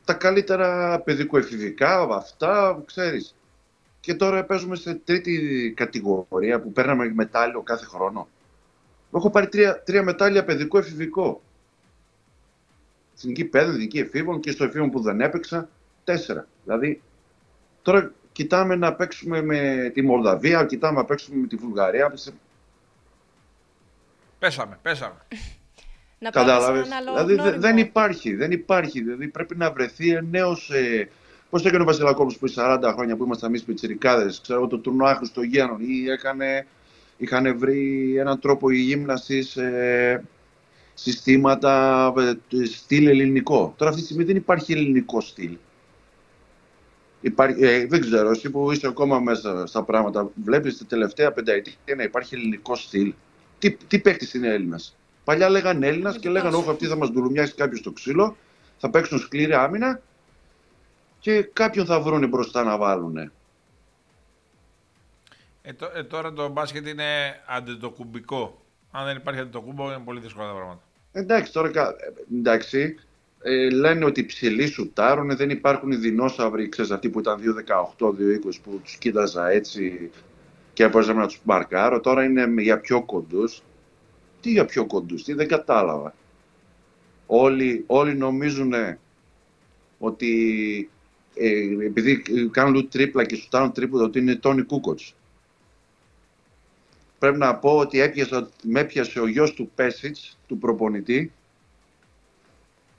[0.05, 3.35] τα καλύτερα παιδικοεφηβικά, αυτά, ξέρεις.
[3.99, 8.27] Και τώρα παίζουμε σε τρίτη κατηγορία που παίρναμε μετάλλιο κάθε χρόνο.
[9.15, 11.41] Έχω πάρει τρία, τρία μετάλλια παιδικό εφηβικό.
[13.15, 15.69] Εθνική παιδεία, εθνική εφήβων και στο εφήβων που δεν έπαιξα,
[16.03, 16.47] τέσσερα.
[16.63, 17.01] Δηλαδή,
[17.81, 22.13] τώρα κοιτάμε να παίξουμε με τη Μολδαβία, κοιτάμε να παίξουμε με τη Βουλγαρία.
[24.39, 25.17] Πέσαμε, πέσαμε.
[26.19, 26.87] Να Κατάλαβες.
[27.11, 29.01] Δηλαδή δεν υπάρχει, δεν υπάρχει.
[29.01, 30.69] Δηλαδή πρέπει να βρεθεί ένα νέος.
[30.69, 31.09] Ε,
[31.53, 35.15] Πώς το έκανε ο Βασιλακόπουλος που 40 χρόνια που ήμασταν εμείς πιτσιρικάδες, ξέρω το τουρνουά
[35.15, 36.65] Χριστουγέννων ή έκανε,
[37.17, 40.23] είχαν βρει έναν τρόπο η γύμνασης ε,
[40.93, 43.73] συστήματα ε, στυλ ελληνικό.
[43.77, 45.57] Τώρα αυτή τη στιγμή δεν υπάρχει ελληνικό στυλ.
[47.23, 51.73] Υπάρχει, ε, δεν ξέρω, εσύ που είσαι ακόμα μέσα στα πράγματα, βλέπεις τη τελευταία πενταετία
[51.97, 53.13] να υπάρχει ελληνικό στυλ.
[53.59, 57.53] Τι, τι παίχτη είναι Έλληνας; Παλιά λέγανε Έλληνας και λέγανε Όχι, αυτή θα μας ντουλουμιάσει
[57.53, 58.35] κάποιος στο ξύλο,
[58.77, 60.01] θα παίξουν σκληρή άμυνα
[61.19, 63.17] και κάποιον θα βρουν μπροστά να βάλουν.
[63.17, 63.31] Ε,
[65.93, 68.61] ε, τώρα το μπάσκετ είναι αντιτοκουμπικό.
[68.91, 70.81] Αν δεν υπάρχει αντιτοκούμπο, είναι πολύ δύσκολα τα πράγματα.
[71.11, 72.99] Εντάξει, τώρα ε, εντάξει,
[73.43, 77.39] ε, λένε ότι ψηλοί σουτάρουν, δεν υπάρχουν οι δεινόσαυροι, ξέρεις, αυτοί που ήταν
[77.97, 78.13] 2-18, 2-20
[78.63, 80.11] που τους κοίταζα έτσι
[80.73, 81.99] και μπορούσαμε να τους μαρκάρω.
[81.99, 83.61] Τώρα είναι για πιο κοντούς.
[84.41, 86.13] Τι για πιο κοντούς, τι δεν κατάλαβα.
[87.25, 88.73] Όλοι, όλοι νομίζουν
[89.99, 90.89] ότι
[91.35, 95.15] ε, επειδή κάνουν τρίπλα και σουτάρουν τρίπλα ότι είναι Τόνι Κούκοτς.
[97.19, 101.31] Πρέπει να πω ότι έπιασε, με έπιασε ο γιος του Πέσιτς, του προπονητή,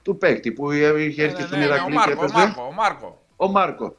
[0.05, 2.33] του παίκτη που είχε έρθει ναι, στον ναι, Ηρακλή και έπαιζε.
[2.33, 3.21] Ο Μάρκο, ο Μάρκο.
[3.35, 3.95] Ο Μάρκο.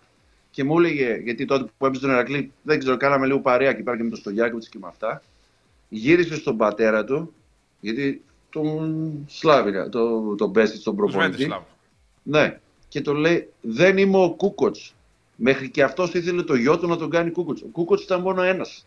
[0.51, 3.81] Και μου έλεγε, γιατί τότε που έπαιζε στον Ηρακλή, δεν ξέρω, κάναμε λίγο παρέα και
[3.81, 5.23] υπάρχει και με το Στογιάκοβιτς και με αυτά.
[5.88, 7.33] Γύρισε στον πατέρα του,
[7.81, 11.55] γιατί τον Σλάβη, τον, τον Πέσιτς, τον προπονητή.
[12.23, 14.95] Ναι, και το λέει δεν είμαι ο Κούκοτς.
[15.37, 17.62] Μέχρι και αυτός ήθελε το γιο του να τον κάνει Κούκοτς.
[17.62, 18.87] Ο Κούκοτς ήταν μόνο ένας.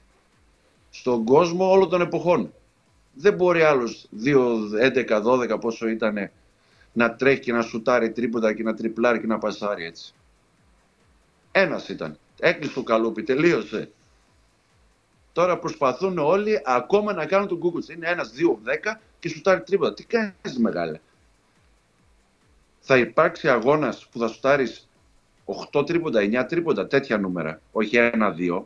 [0.89, 2.53] Στον κόσμο όλων των εποχών.
[3.13, 6.31] Δεν μπορεί άλλος 2, 11, 12 πόσο ήταν
[6.99, 10.13] να τρέχει και να σουτάρει τρίποτα και να τριπλάρει και να πασάρει έτσι.
[11.51, 12.17] Ένας ήταν.
[12.39, 13.91] Έκλεισε το καλούπι, τελείωσε.
[15.33, 17.89] Τώρα προσπαθούν όλοι ακόμα να κάνουν τον Κούκοτς.
[17.89, 19.93] Είναι ένας, δύο, δέκα και σουτάρει τρίποτα.
[19.93, 20.99] Τι κάνεις μεγάλε
[22.91, 24.89] θα υπάρξει αγώνας που θα σουτάρεις
[25.71, 28.65] 8 τρίποτα, 9 τρίποτα, τέτοια νούμερα, όχι 1-2.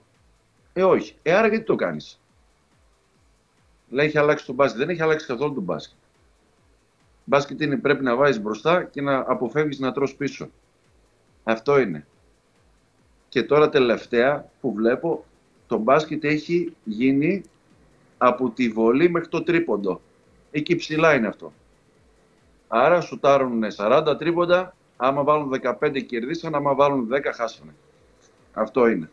[0.74, 1.16] Ε, όχι.
[1.22, 2.20] Ε, άρα γιατί το κάνεις;
[3.90, 4.80] Λέει έχει αλλάξει το μπάσκετ.
[4.80, 5.98] Δεν έχει αλλάξει καθόλου το μπάσκετ.
[7.26, 10.50] Μπάσκετ είναι πρέπει να βάζεις μπροστά και να αποφεύγεις να τρως πίσω.
[11.44, 12.06] Αυτό είναι.
[13.30, 15.26] Και τώρα τελευταία που βλέπω,
[15.68, 17.44] το μπάσκετ έχει γίνει
[18.18, 20.02] από τη βολή μέχρι το τρίποντο.
[20.52, 21.54] Εκεί ψηλά είναι αυτό.
[22.68, 27.76] Άρα σουτάρουν 40 τρίποντα, άμα βάλουν 15 κερδίσαν, άμα βάλουν 10 χάσανε.
[28.54, 29.10] Αυτό είναι.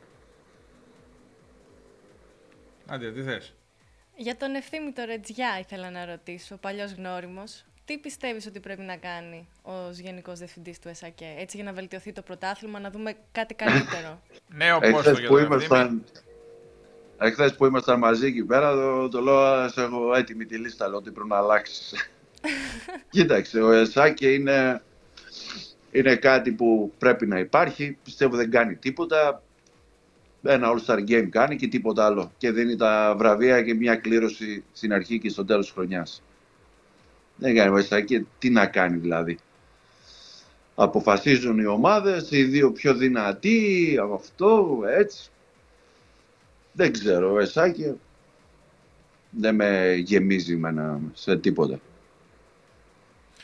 [2.86, 3.54] Άντε, τι θες;
[4.16, 7.64] Για τον ευθύμη το Ρετζιά ήθελα να ρωτήσω, ο παλιός γνώριμος.
[7.84, 12.12] Τι πιστεύεις ότι πρέπει να κάνει ο Γενικός Διευθυντής του ΕΣΑΚΕ, έτσι για να βελτιωθεί
[12.12, 14.22] το πρωτάθλημα, να δούμε κάτι καλύτερο;
[14.62, 16.04] Νέο πόστο για τον ήμασταν...
[17.22, 21.10] Εχθές που ήμασταν μαζί εκεί πέρα, το, το λέω, έχω έτοιμη τη λίστα, λέω ότι
[21.10, 21.94] πρέπει να αλλάξεις.
[23.10, 24.82] Κοίταξε, ο Εσάκε είναι,
[25.90, 27.98] είναι κάτι που πρέπει να υπάρχει.
[28.04, 29.42] Πιστεύω δεν κάνει τίποτα.
[30.42, 32.32] Ένα All-Star Game κάνει και τίποτα άλλο.
[32.38, 36.22] Και δίνει τα βραβεία και μια κλήρωση στην αρχή και στο τέλος της χρονιάς.
[37.40, 38.24] Δεν κάνει ο Εσάκε.
[38.38, 39.38] Τι να κάνει δηλαδή.
[40.74, 45.30] Αποφασίζουν οι ομάδες, οι δύο πιο δυνατοί, αυτό, έτσι.
[46.72, 47.94] Δεν ξέρω, ο Εσάκε
[49.30, 50.60] δεν με γεμίζει
[51.12, 51.80] σε τίποτα.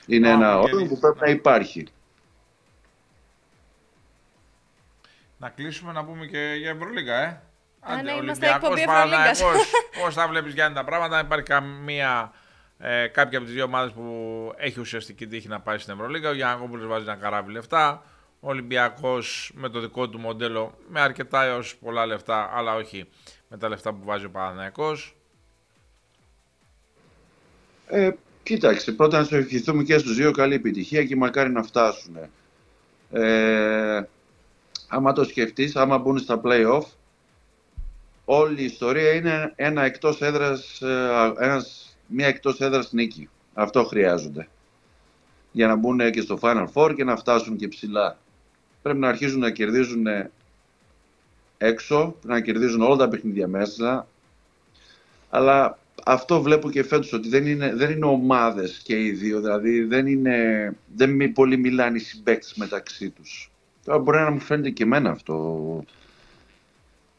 [0.07, 1.87] Είναι ένα όργανο που πρέπει να υπάρχει.
[5.39, 7.41] Να κλείσουμε να πούμε και για Ευρωλίγα, ε.
[7.81, 9.43] Αν ναι, είμαστε εκπομπή Ευρωλίγκας.
[10.03, 12.33] Πώς θα βλέπεις Γιάννη τα πράγματα, δεν υπάρχει καμία,
[12.79, 14.03] ε, κάποια από τις δύο ομάδες που
[14.57, 16.29] έχει ουσιαστική τύχη να πάει στην Ευρωλίγα.
[16.29, 18.03] Ο Γιάννη βάζει ένα καράβι λεφτά.
[18.41, 23.09] ο Ολυμπιακός με το δικό του μοντέλο, με αρκετά έως πολλά λεφτά, αλλά όχι
[23.49, 25.17] με τα λεφτά που βάζει ο Παναθηναϊκός.
[27.89, 28.11] Ε,
[28.43, 32.17] κοίταξε, πρώτα να σου ευχηθούμε και στους δύο καλή επιτυχία και μακάρι να φτάσουν.
[33.11, 34.03] Ε,
[34.89, 36.85] άμα το σκεφτείς, άμα μπουν στα play-off,
[38.25, 43.29] όλη η ιστορία είναι ένα εκτός έδρας, ε, ένας, μια εκτός έδρας νίκη.
[43.55, 44.49] Αυτό χρειάζονται.
[45.53, 48.19] Για να μπουν και στο Final Four και να φτάσουν και ψηλά.
[48.83, 50.07] Πρέπει να αρχίζουν να κερδίζουν
[51.59, 54.07] έξω, να κερδίζουν όλα τα παιχνίδια μέσα.
[55.31, 59.41] Αλλά αυτό βλέπω και φέτος ότι δεν είναι, δεν είναι ομάδες και οι δύο.
[59.41, 63.51] Δηλαδή δεν, είναι, δεν πολύ μιλάνε οι συμπαίκτες μεταξύ τους.
[63.85, 65.85] Τώρα μπορεί να μου φαίνεται και εμένα αυτό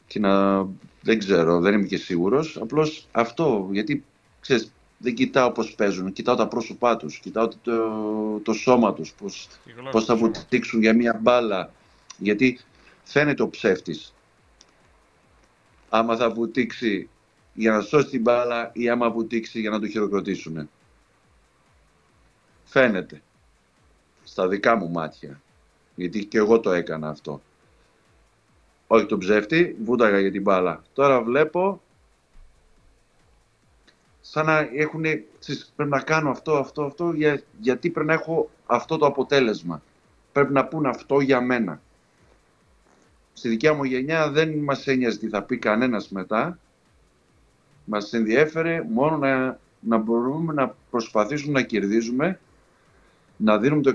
[0.06, 0.66] και να
[1.00, 2.58] δεν ξέρω, δεν είμαι και σίγουρος.
[2.60, 4.04] Απλώς αυτό, γιατί
[4.40, 9.48] ξέρεις, δεν κοιτάω πώς παίζουν, κοιτάω τα πρόσωπά τους, κοιτάω το, το σώμα τους, πώς,
[9.90, 11.72] πώς θα βουτήξουν για μια μπάλα.
[12.18, 12.60] Γιατί
[13.04, 14.14] φαίνεται ο ψεύτης.
[15.88, 17.08] Άμα θα βουτήξει
[17.54, 20.68] για να σώσει την μπάλα ή άμα βουτήξει για να το χειροκροτήσουν.
[22.64, 23.22] Φαίνεται.
[24.24, 25.40] Στα δικά μου μάτια.
[25.94, 27.40] Γιατί και εγώ το έκανα αυτό.
[28.86, 30.82] Όχι τον ψεύτη, βούταγα για την μπάλα.
[30.92, 31.82] Τώρα βλέπω
[34.30, 35.00] σαν να έχουν,
[35.76, 39.82] πρέπει να κάνω αυτό, αυτό, αυτό, για, γιατί πρέπει να έχω αυτό το αποτέλεσμα.
[40.32, 41.80] Πρέπει να πούν αυτό για μένα.
[43.32, 46.58] Στη δικιά μου γενιά δεν μας ένοιαζε τι θα πει κανένας μετά.
[47.84, 52.40] Μας ενδιέφερε μόνο να, να μπορούμε να προσπαθήσουμε να κερδίζουμε,
[53.36, 53.94] να δίνουμε το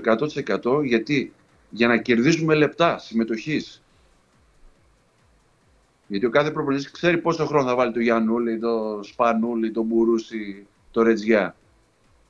[0.66, 1.32] 100% γιατί
[1.70, 3.82] για να κερδίζουμε λεπτά συμμετοχής.
[6.06, 10.66] Γιατί ο κάθε προπονητής ξέρει πόσο χρόνο θα βάλει το Γιαννούλη, το Σπανούλη, το Μπουρούση,
[10.90, 11.56] το Ρετζιά.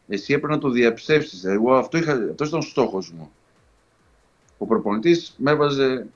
[0.09, 1.45] Εσύ έπρεπε να το διαψεύσεις.
[1.45, 3.31] Εγώ αυτό, είχα, αυτός ήταν ο στόχος μου.
[4.59, 6.07] Ο προπονητής με έβαζε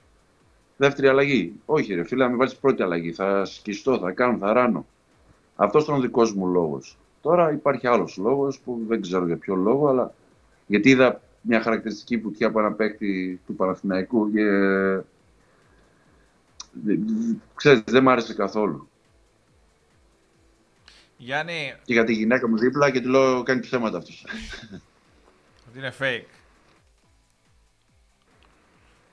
[0.76, 1.52] δεύτερη αλλαγή.
[1.66, 3.12] Όχι, ρε φίλε, να με βάλεις πρώτη αλλαγή.
[3.12, 4.86] Θα σκιστώ, θα κάνω, θα ράνω.
[5.56, 6.98] Αυτός ήταν ο δικός μου λόγος.
[7.22, 10.14] Τώρα υπάρχει άλλος λόγος που δεν ξέρω για ποιο λόγο, αλλά
[10.66, 14.42] γιατί είδα μια χαρακτηριστική πουτιά από ένα παίκτη του Παναθηναϊκού και
[17.54, 18.88] ξέρεις, δεν μ' άρεσε καθόλου.
[21.16, 21.74] Γιάννη...
[21.84, 24.26] Και για τη γυναίκα μου δίπλα και του λέω κάνει ψέματα αυτός.
[25.68, 26.38] Ότι είναι fake.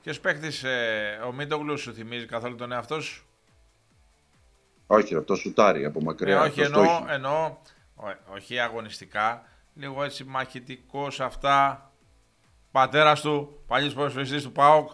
[0.02, 3.24] Ποιος παίκτης ε, ο Μίτογλου σου θυμίζει καθόλου τον εαυτό σου;
[4.86, 6.42] Όχι, αυτό σουτάρει από μακριά.
[6.42, 7.56] Ε, όχι, εννοώ, εννοώ,
[8.34, 9.44] όχι αγωνιστικά,
[9.74, 11.90] λίγο έτσι μαχητικός αυτά.
[12.70, 14.90] Πατέρας του, παλιός προσφυγιστή του ΠΑΟΚ.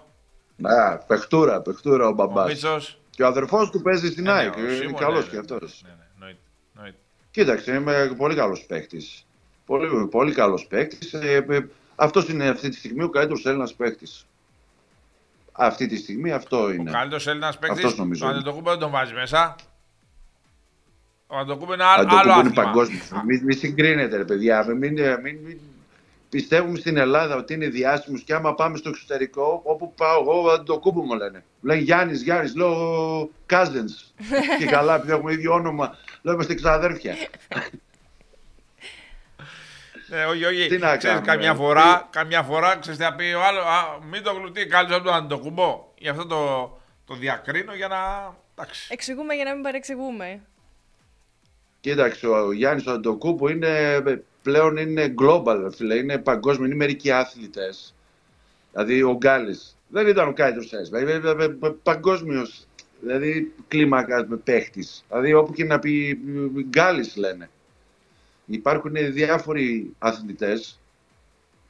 [0.56, 2.64] Ναι, παιχτούρα, παιχτούρα ο μπαμπάς.
[3.10, 4.56] Και ο αδερφός του παίζει στην ναι, ναι ΑΕΚ.
[4.56, 5.84] είναι καλό ναι, και αυτός.
[6.18, 6.94] Ναι, ναι,
[7.30, 9.26] Κοίταξε, είμαι πολύ καλός παίκτης.
[9.66, 11.12] Πολύ, πολύ καλός παίκτης.
[11.12, 14.26] Ε, ε, αυτός είναι αυτή τη στιγμή ο καλύτερος Έλληνας παίκτης.
[15.52, 16.90] Αυτή τη στιγμή αυτό είναι.
[16.90, 17.94] Ο καλύτερος Έλληνας παίκτης.
[18.18, 19.56] Το Αντετοκούμπο δεν τον βάζει μέσα.
[21.26, 23.10] Ο Αντετοκούμπο είναι άλλο, άλλο είναι παγκόσμιος.
[23.26, 24.64] Μην μη συγκρίνετε, ρε παιδιά.
[24.66, 24.92] Μην, μην,
[25.22, 25.58] μην,
[26.32, 30.78] πιστεύουμε στην Ελλάδα ότι είναι διάσημος και άμα πάμε στο εξωτερικό, όπου πάω εγώ, το
[30.78, 31.44] κούμπο μου λένε.
[31.60, 34.12] Λέει Γιάννης, Γιάννης, λέω cousins.
[34.58, 37.14] και καλά, επειδή έχουμε ίδιο όνομα, λέω είμαστε ξαδέρφια.
[40.06, 40.66] Ναι, όχι, όχι.
[40.68, 44.22] Τι να ξέρεις, καμιά φορά, καμιά φορά, ξέρεις τι θα πει ο άλλος, α, μην
[44.22, 45.92] το γλουτί, καλύτερα από το αντοκουμπό.
[45.98, 46.70] Γι' αυτό το,
[47.06, 47.98] το διακρίνω για να,
[48.54, 48.88] εντάξει.
[48.90, 50.40] Εξηγούμε για να μην παρεξηγούμε.
[51.80, 54.02] Κοίταξε, ο Γιάννης ο Αντοκούπο είναι
[54.42, 57.94] πλέον είναι global, φίλε, είναι παγκόσμιο, είναι μερικοί άθλητες.
[58.72, 60.98] Δηλαδή ο Γκάλης δεν ήταν ο καλύτερο έσβα,
[61.82, 62.66] παγκόσμιος
[63.00, 65.04] δηλαδή κλίμακας με παίχτης.
[65.08, 66.18] Δηλαδή όπου και να πει
[66.68, 67.50] Γκάλης λένε.
[68.46, 70.80] Υπάρχουν διάφοροι αθλητές,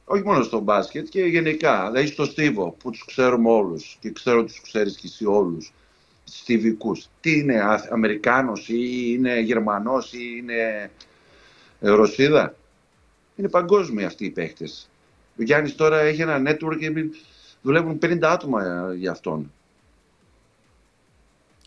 [0.05, 1.89] όχι μόνο στο μπάσκετ και γενικά.
[1.91, 5.73] Δηλαδή στο Στίβο που τους ξέρουμε όλους και ξέρω ότι τους ξέρεις και εσύ όλους.
[6.23, 7.07] Στιβικούς.
[7.21, 7.61] Τι είναι,
[7.91, 8.75] Αμερικάνος ή
[9.17, 10.91] είναι Γερμανός ή είναι
[11.79, 12.55] Ρωσίδα;
[13.43, 14.65] Είναι παγκόσμιοι αυτοί οι παίχτε.
[15.39, 16.93] Ο Γιάννης τώρα έχει ένα network και
[17.61, 19.51] δουλεύουν 50 άτομα για αυτόν.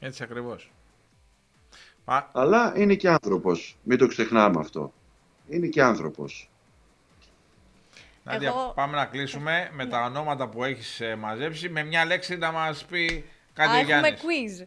[0.01, 0.71] Έτσι ακριβώς.
[2.33, 3.77] Αλλά είναι και άνθρωπος.
[3.83, 4.93] Μην το ξεχνάμε αυτό.
[5.49, 6.51] Είναι και άνθρωπος.
[8.25, 11.69] Νάντια, πάμε να κλείσουμε με τα ονόματα που έχεις ε, μαζέψει.
[11.69, 14.67] Με μια λέξη να μας πει κάτι Α, Έχουμε quiz.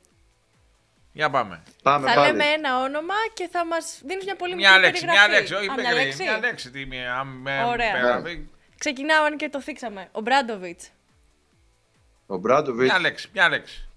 [1.11, 1.63] Για πάμε.
[1.83, 2.31] πάμε θα πάλι.
[2.31, 5.29] λέμε ένα όνομα και θα μας δίνεις μια πολύ μια μικρή λέξη, περιγραφή.
[5.29, 6.23] Μια λέξη, όχι Α, μια, μια λέξη.
[6.23, 6.71] Μια λέξη.
[6.71, 7.91] Τι, μια, με, Ωραία.
[7.91, 8.47] Περιγραφή.
[8.77, 10.09] Ξεκινάω αν και το θίξαμε.
[10.11, 10.89] Ο Μπράντοβιτς.
[12.27, 12.91] Ο Μπράντοβιτς.
[12.91, 13.29] Μια λέξη.
[13.33, 13.87] Μια λέξη.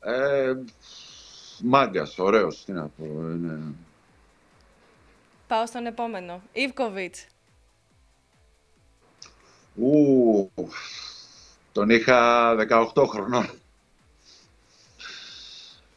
[0.00, 0.52] Ε,
[1.62, 2.64] Μάγκας, ωραίος.
[2.64, 3.04] Τι να πω.
[3.04, 3.58] Είναι...
[5.46, 6.42] Πάω στον επόμενο.
[6.52, 7.26] Ιβκοβιτς.
[9.74, 10.50] Ου,
[11.72, 12.50] Τον είχα
[12.94, 13.50] 18 χρονών.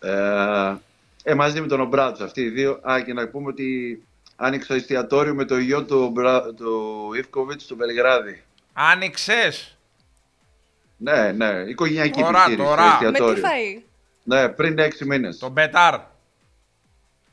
[0.07, 0.77] Ε,
[1.23, 2.79] ε, μαζί με τον Ομπράτσο, αυτοί οι δύο.
[2.91, 4.01] Α, και να πούμε ότι
[4.35, 8.43] άνοιξα εστιατόριο με το γιο του, Ομπρά, του Ιβκοβιτς στο Βελιγράδι.
[8.73, 9.77] Άνοιξες;
[10.97, 12.83] Ναι, ναι, οικογενειακή Τώρα, επιχείρηση, τώρα.
[12.85, 13.43] Με εστιατόριο.
[13.43, 13.81] τι φαΐ.
[14.23, 15.37] Ναι, πριν έξι μήνες.
[15.37, 15.99] Τον Μπετάρ.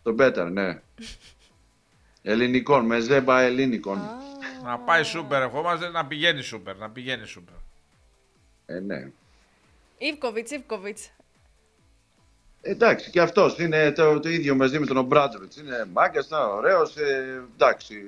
[0.02, 0.80] Το Μπέταρ, ναι.
[2.22, 3.98] Ελληνικών, με ζέμπα ελληνικών.
[3.98, 4.18] Α,
[4.64, 6.76] Να πάει σούπερ, ερχόμαστε να πηγαίνει σούπερ.
[6.76, 7.54] Να πηγαίνει σούπερ.
[8.66, 9.10] Ε, ναι.
[9.98, 11.10] Ιβκοβιτς, Ιβκοβιτς.
[12.66, 15.56] Εντάξει, και αυτός είναι το, το ίδιο μαζί με τον Ομπράτζοβιτ.
[15.56, 16.96] Είναι μάγκας, ήταν ωραίος.
[16.96, 18.04] Ε, εντάξει,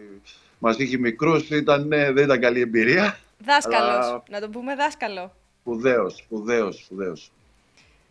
[0.58, 3.18] μας είχε μικρούς, ήταν, ε, δεν ήταν καλή εμπειρία.
[3.44, 4.06] Δάσκαλος.
[4.06, 5.32] Αλλά- Να το πούμε δάσκαλο.
[5.60, 7.30] Σπουδαίος, σπουδαίος, σπουδαίος.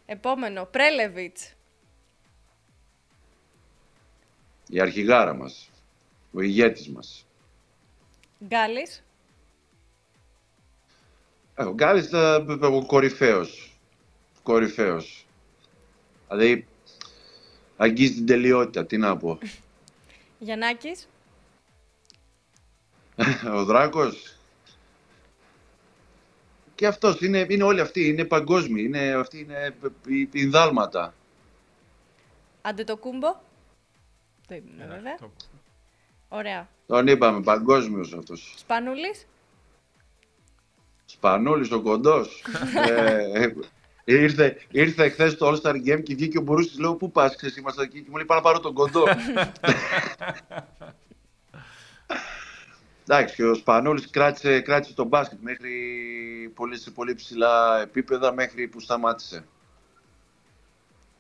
[0.06, 1.54] Επόμενο, Πρέλεβιτς.
[4.70, 5.70] Η αρχηγάρα μας.
[6.34, 7.26] Ο ηγέτης μας.
[8.46, 9.04] Γκάλης.
[11.58, 13.78] Ο Γκάλης ήταν ο κορυφαίος.
[14.44, 15.25] Κορυφαίος.
[16.28, 16.68] Δηλαδή,
[17.78, 19.38] αγγίζει την τελειότητα, τι να πω.
[20.40, 21.08] Γιαννάκης.
[23.56, 24.36] ο Δράκος.
[26.76, 31.14] Και αυτός, είναι, είναι όλοι αυτοί, είναι παγκόσμιοι, είναι, αυτοί είναι πι- πινδάλματα.
[32.62, 33.28] Αντετοκούμπο.
[34.48, 35.16] Το είπαμε βέβαια.
[35.16, 35.32] Το-
[36.30, 36.70] Ωραία.
[36.88, 38.54] Τον είπαμε, παγκόσμιος αυτός.
[38.58, 39.28] Σπανούλης.
[41.06, 42.44] Σπανούλης ο κοντός.
[42.90, 43.54] ε, ε,
[44.06, 47.58] ήρθε, ήρθε χθε το All Star Game και βγήκε ο Μπουρούσης, λέω, πού πας, ξέρεις,
[47.58, 49.04] είμαστε εκεί και μου λέει, πάω να πάρω τον κοντό.
[53.08, 55.72] Εντάξει, και ο Σπανούλης κράτησε, κράτησε τον μπάσκετ μέχρι
[56.56, 59.46] πολύ, σε πολύ ψηλά επίπεδα μέχρι που σταμάτησε.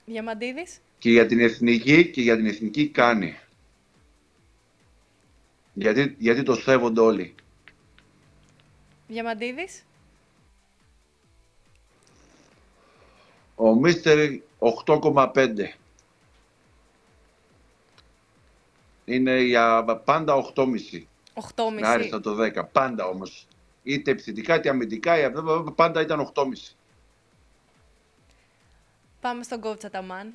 [0.06, 0.80] Διαμαντίδης.
[0.98, 3.40] Και για την εθνική και για την εθνική κάνει.
[5.74, 7.36] Γιατί, γιατί το σέβονται όλοι.
[9.08, 9.85] Διαμαντίδης.
[13.56, 14.30] Ο Μίστερ
[14.60, 15.74] 8,5.
[19.06, 21.08] Είναι για πάντα 8,5.
[21.34, 21.80] 8,5.
[21.80, 22.64] Με άριστα το 10.
[22.72, 23.48] Πάντα όμως.
[23.84, 25.32] Είτε επιθετικά είτε αμυντικά, ή
[25.76, 26.76] πάντα ήταν 8,5.
[29.22, 30.34] Πάμε στον Κόβτσα Ταμάν.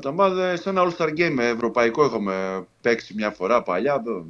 [0.00, 4.02] Τα μάδε σε ένα All-Star Game ευρωπαϊκό έχουμε παίξει μια φορά παλιά.
[4.02, 4.26] Το...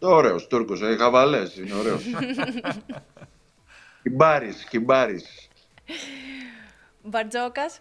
[0.00, 2.04] Ωραίος Τούρκος, ε, χαβαλές, είναι ωραίος.
[4.02, 5.48] Κυμπάρης, κυμπάρης.
[7.02, 7.80] Μπαρτζόκας.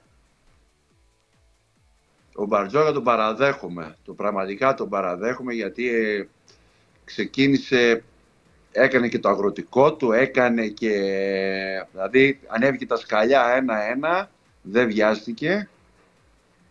[2.35, 3.97] Ο Μπαρτζόγα τον παραδέχομαι.
[4.05, 6.27] Το πραγματικά τον παραδέχομαι γιατί ε,
[7.05, 8.03] ξεκίνησε,
[8.71, 10.93] έκανε και το αγροτικό του, έκανε και,
[11.91, 14.29] δηλαδή ανέβηκε τα σκαλιά ένα-ένα,
[14.61, 15.69] δεν βιάστηκε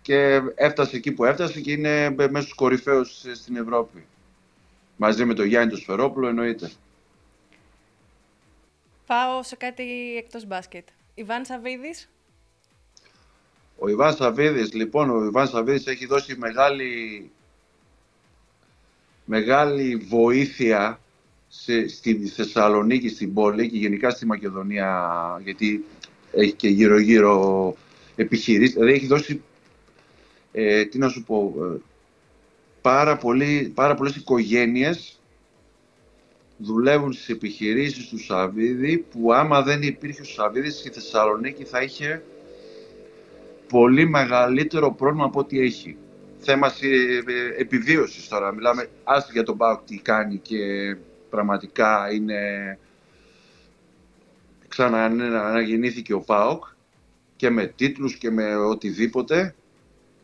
[0.02, 4.04] και έφτασε εκεί που έφτασε και είναι μέσα στους κορυφαίους ε, στην Ευρώπη.
[4.96, 6.70] Μαζί με τον Γιάννη του Σφερόπουλο εννοείται.
[9.10, 10.88] Πάω σε κάτι εκτός μπάσκετ.
[11.14, 12.10] Ιβάν Σαββίδης.
[13.78, 17.30] Ο Ιβάν Σαββίδης, λοιπόν, ο Ιβάν Σαββίδης έχει δώσει μεγάλη,
[19.24, 21.00] μεγάλη βοήθεια
[21.48, 25.84] σε, στη Θεσσαλονίκη, στην πόλη και γενικά στη Μακεδονία, γιατί
[26.32, 27.76] έχει και γύρω-γύρω
[28.16, 28.74] επιχειρήσεις.
[28.74, 29.42] Δηλαδή έχει δώσει,
[30.52, 31.80] ε, τι να σου πω, ε,
[32.80, 35.19] πάρα, πολύ, πάρα πολλές οικογένειες
[36.62, 42.22] δουλεύουν στις επιχειρήσεις του Σαββίδη που άμα δεν υπήρχε ο Σαββίδης στη Θεσσαλονίκη θα είχε
[43.68, 45.96] πολύ μεγαλύτερο πρόβλημα από ό,τι έχει.
[46.38, 48.52] Θέμα ε, ε, επιβίωσης τώρα.
[48.52, 50.56] Μιλάμε άσχετα για τον ΠΑΟΚ τι κάνει και
[51.30, 52.38] πραγματικά είναι...
[54.68, 56.64] Ξανααναγεννήθηκε ο ΠΑΟΚ
[57.36, 59.54] και με τίτλους και με οτιδήποτε.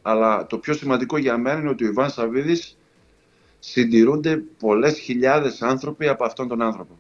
[0.03, 2.76] Αλλά το πιο σημαντικό για μένα είναι ότι ο Ιβάν Σαββίδης
[3.69, 6.99] συντηρούνται πολλές χιλιάδες άνθρωποι από αυτόν τον άνθρωπο.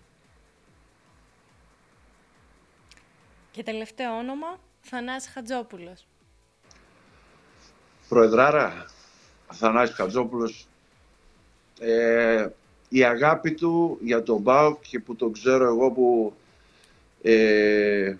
[3.50, 6.06] Και τελευταίο όνομα, Θανάσης Χατζόπουλος.
[8.08, 8.86] Προεδράρα,
[9.46, 10.66] Αθανάσης Χατζόπουλος,
[11.80, 12.48] ε,
[12.88, 16.34] η αγάπη του για τον ΠΑΟΚ και που τον ξέρω εγώ που
[17.22, 18.16] ε,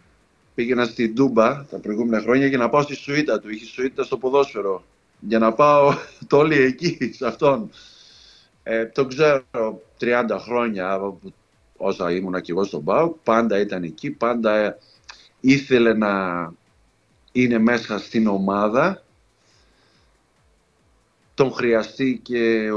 [0.55, 3.51] πήγαινα στην Τούμπα τα προηγούμενα χρόνια για να πάω στη σουίτα του.
[3.51, 4.85] Είχε σουίτα στο ποδόσφαιρο.
[5.21, 5.95] Για να πάω
[6.29, 7.71] το όλοι εκεί, σε αυτόν.
[8.69, 9.43] Ε, τον ξέρω
[10.01, 11.21] 30 χρόνια από
[11.77, 13.17] όσα ήμουνα και εγώ στον ΠΑΟΚ.
[13.25, 14.79] Πάντα ήταν εκεί, πάντα
[15.41, 16.53] ήθελε να
[17.33, 19.03] είναι μέσα στην ομάδα
[21.35, 22.23] τον χρειαστεί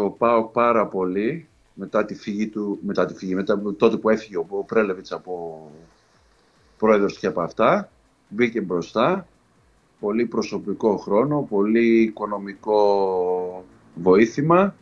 [0.04, 4.10] ο ΠΑΟΚ πάρα πολύ μετά τη φυγή του, μετά τη φυγή, μετά από τότε που
[4.10, 5.72] έφυγε ο Πρέλεβιτς από
[6.78, 7.90] πρόεδρος και από αυτά,
[8.30, 9.28] μπήκε μπροστά,
[10.00, 13.66] πολύ προσωπικό χρόνο, πολύ οικονομικό
[13.96, 14.76] βοήθημα,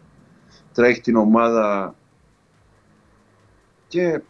[0.78, 1.96] τρέχει την ομάδα
[3.88, 4.22] και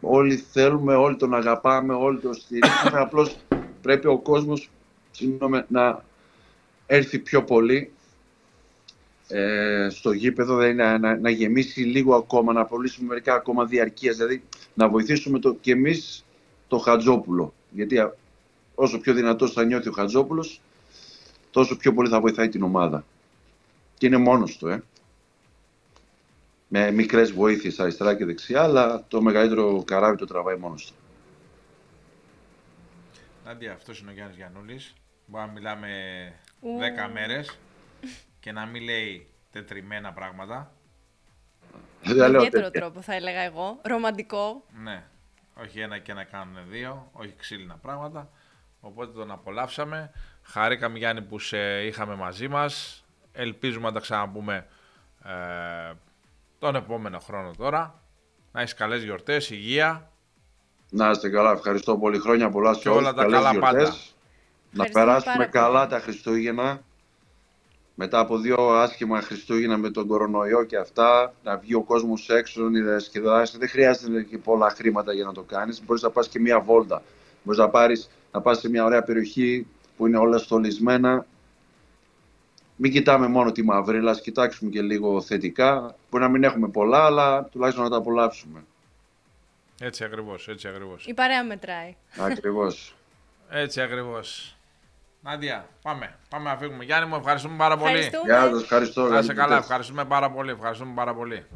[0.00, 3.00] όλοι θέλουμε, όλοι τον αγαπάμε, όλοι τον στηρίζουμε.
[3.00, 3.36] Απλώς
[3.82, 4.70] πρέπει ο κόσμος
[5.10, 6.04] συγγνώμη, να
[6.86, 7.92] έρθει πιο πολύ
[9.28, 14.16] ε, στο γήπεδο, δηλαδή να, να, να, γεμίσει λίγο ακόμα, να απολύσουμε μερικά ακόμα διαρκείας,
[14.16, 14.42] δηλαδή
[14.74, 16.24] να βοηθήσουμε το, και εμείς
[16.68, 17.54] το Χατζόπουλο.
[17.70, 17.96] Γιατί
[18.74, 20.60] όσο πιο δυνατός θα νιώθει ο Χατζόπουλος,
[21.50, 23.04] τόσο πιο πολύ θα βοηθάει την ομάδα.
[23.94, 24.82] Και είναι μόνος του, ε.
[26.68, 30.92] Με μικρές βοήθειες αριστερά και δεξιά, αλλά το μεγαλύτερο καράβι το τραβάει μόνος του.
[33.44, 34.94] Νάντια, αυτός είναι ο Γιάννης Γιαννούλης.
[35.26, 35.88] Μπορεί να μιλάμε
[36.62, 37.58] 10 μέρες
[38.40, 40.72] και να μην λέει τετριμένα πράγματα.
[42.04, 43.80] Με ιδιαίτερο τρόπο θα έλεγα εγώ.
[43.82, 44.64] Ρομαντικό.
[44.82, 45.04] Ναι.
[45.54, 47.10] Όχι ένα και να κάνουν δύο.
[47.12, 48.30] Όχι ξύλινα πράγματα.
[48.80, 50.10] Οπότε τον απολαύσαμε.
[50.42, 53.04] Χαρήκαμε Γιάννη που σε είχαμε μαζί μας.
[53.32, 54.66] Ελπίζουμε να τα ξαναπούμε
[55.24, 55.92] ε,
[56.58, 58.02] τον επόμενο χρόνο τώρα.
[58.52, 60.10] Να έχεις καλές γιορτές, υγεία.
[60.90, 62.18] Να είστε καλά, ευχαριστώ πολύ.
[62.18, 63.94] Χρόνια πολλά σε Και όλα τα καλά πάντα.
[64.70, 66.82] Να περάσουμε καλά τα Χριστούγεννα
[68.00, 72.62] μετά από δύο άσχημα Χριστούγεννα με τον κορονοϊό και αυτά, να βγει ο κόσμος έξω,
[72.62, 73.58] να διασκεδάσει.
[73.58, 75.82] Δεν χρειάζεται και πολλά χρήματα για να το κάνεις.
[75.84, 77.02] Μπορείς να πας και μία βόλτα.
[77.42, 81.26] Μπορείς να, πάρεις, να πας σε μια ωραία περιοχή που είναι όλα στολισμένα.
[82.80, 85.94] Μην κοιτάμε μόνο τη μαύρη, ας κοιτάξουμε και λίγο θετικά.
[86.10, 88.64] Μπορεί να μην έχουμε πολλά, αλλά τουλάχιστον να τα απολαύσουμε.
[89.80, 91.06] Έτσι ακριβώς, έτσι ακριβώς.
[91.06, 91.96] Η παρέα μετράει.
[92.18, 92.94] Ακριβώς.
[93.62, 94.56] έτσι ακριβώς.
[95.22, 96.16] Νάντια, πάμε.
[96.28, 96.84] Πάμε να φύγουμε.
[96.84, 98.10] Γιάννη μου, ευχαριστούμε πάρα πολύ.
[98.24, 99.08] Γεια σας, ευχαριστώ.
[99.08, 100.50] Να είσαι καλά, ευχαριστούμε πάρα πολύ.
[100.50, 101.46] Ευχαριστούμε πάρα πολύ.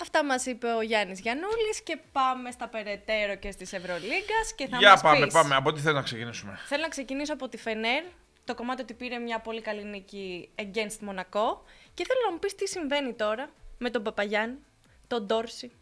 [0.00, 4.54] Αυτά μας είπε ο Γιάννης Γιαννούλη και πάμε στα περαιτέρω και στις Ευρωλίγκας.
[4.78, 5.34] Για μας πάμε, πεις.
[5.34, 5.54] πάμε.
[5.54, 6.58] Από τι θέλει να ξεκινήσουμε.
[6.66, 8.02] Θέλω να ξεκινήσω από τη Φενέρ.
[8.44, 11.64] Το κομμάτι ότι πήρε μια πολύ καλή νίκη against Μονακό.
[11.94, 14.58] Και θέλω να μου πεις τι συμβαίνει τώρα με τον Παπαγιάννη,
[15.06, 15.72] τον Ντόρση,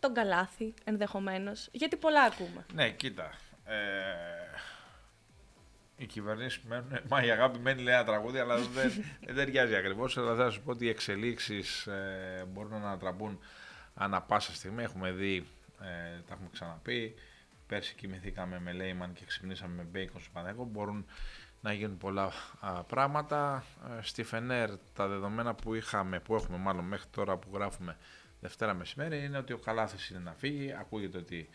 [0.00, 1.68] τον Καλάθι ενδεχομένως.
[1.72, 2.66] Γιατί πολλά ακούμε.
[2.74, 3.34] Ναι, κοίτα.
[3.64, 3.74] Ε,
[5.96, 7.00] οι κυβερνήσεις μένουν.
[7.08, 8.92] Μα η αγάπη μένει λέει ένα τραγούδι, αλλά δεν,
[9.26, 10.16] δεν ταιριάζει ακριβώς.
[10.16, 13.40] Αλλά θα σου πω ότι οι εξελίξεις ε, μπορούν να ανατραπούν
[13.94, 14.82] ανά πάσα στιγμή.
[14.82, 15.46] Έχουμε δει,
[15.80, 17.14] ε, τα έχουμε ξαναπεί.
[17.66, 20.64] Πέρσι κοιμηθήκαμε με Λέιμαν και ξυπνήσαμε με Μπέικον στο Πανέκο.
[20.64, 21.06] Μπορούν
[21.60, 23.64] να γίνουν πολλά α, πράγματα.
[23.98, 27.96] Ε, στη Φενέρ τα δεδομένα που είχαμε, που έχουμε μάλλον μέχρι τώρα που γράφουμε
[28.40, 30.72] Δευτέρα μεσημέρι είναι ότι ο Καλάθης είναι να φύγει.
[30.72, 31.48] Ακούγεται ότι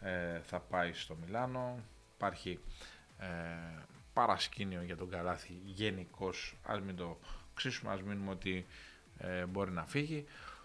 [0.00, 1.78] ε, θα πάει στο Μιλάνο.
[2.14, 2.58] Υπάρχει
[3.18, 3.26] ε,
[4.12, 6.56] παρασκήνιο για τον Καλάθι γενικώς.
[6.62, 7.18] Ας μην το
[7.54, 8.66] ξύσουμε, ας μείνουμε ότι
[9.18, 10.24] ε, μπορεί να φύγει.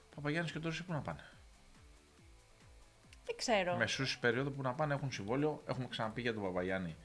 [0.09, 1.23] Ο Παπαγιάννης και ο Τόρσης πού να πάνε;
[3.25, 3.75] Δεν ξέρω.
[3.75, 5.63] Μεσούς περίοδο που να πάνε έχουν συμβόλαιο.
[5.67, 6.95] Έχουμε ξαναπεί για τον Παπαγιάννη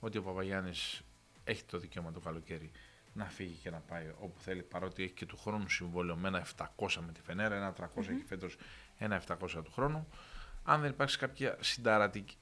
[0.00, 1.02] ότι ο Παπαγιάννης
[1.46, 2.70] έχει το δικαίωμα το καλοκαίρι
[3.12, 6.46] να φύγει και να πάει όπου θέλει παρότι έχει και του χρόνου συμβόλαιο με ένα
[6.56, 6.66] 700
[7.06, 7.98] με τη Φενέρα, ένα 300 mm-hmm.
[7.98, 8.56] έχει φέτος
[8.98, 10.08] ένα 700 του χρόνου.
[10.64, 12.36] Αν δεν υπάρξει κάποια συνταρατική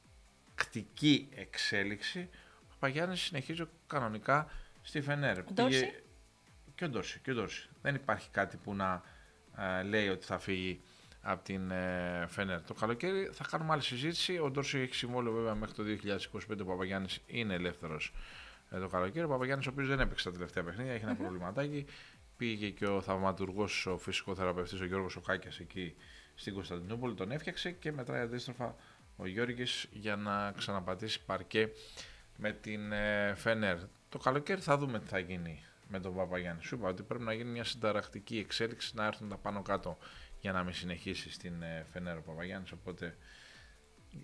[1.35, 2.29] εξέλιξη,
[2.63, 4.51] ο Παπαγιάννης συνεχίζει κανονικά
[4.83, 5.43] στη Φενέρ.
[5.43, 6.03] Ντόρση;
[6.75, 7.69] Και ο Ντόρση, και ο Ντόρση.
[7.83, 9.03] Δεν υπάρχει κάτι που να
[9.57, 10.81] ε, λέει ότι θα φύγει
[11.23, 12.63] από την ε, Φενέρ.
[12.63, 14.39] Το καλοκαίρι θα κάνουμε άλλη συζήτηση.
[14.39, 15.83] Ο Ντόρση έχει συμβόλαιο βέβαια μέχρι το
[16.51, 16.59] 2025.
[16.61, 18.19] Ο Παπαγιάννης είναι ελεύθερος ε,
[18.81, 19.25] το καλοκαίρι.
[19.25, 21.87] Ο Παπαγιάννης, ο οποίος δεν έπαιξε τα τελευταία παιχνίδια, έχει ένα προβληματάκι.
[22.37, 25.95] Πήγε και ο θαυματουργός, ο φυσικός θεραπευτής, ο Γιώργος Οκάκιας εκεί
[26.35, 28.77] στην Κωνσταντινούπολη, τον έφτιαξε και μετράει αντίστροφα
[29.17, 31.71] ο Γιώργης για να ξαναπατήσει παρκέ
[32.37, 33.79] με την ε, Φενέρ.
[34.09, 36.63] Το καλοκαίρι θα δούμε τι θα γίνει με τον Παπαγιάννη.
[36.63, 39.99] Σου είπα ότι πρέπει να γίνει μια συνταρακτική εξέλιξη, να έρθουν τα πάνω κάτω
[40.41, 42.73] για να μην συνεχίσει στην ε, Φενέρ ο Παπαγιάννης.
[42.73, 43.17] Οπότε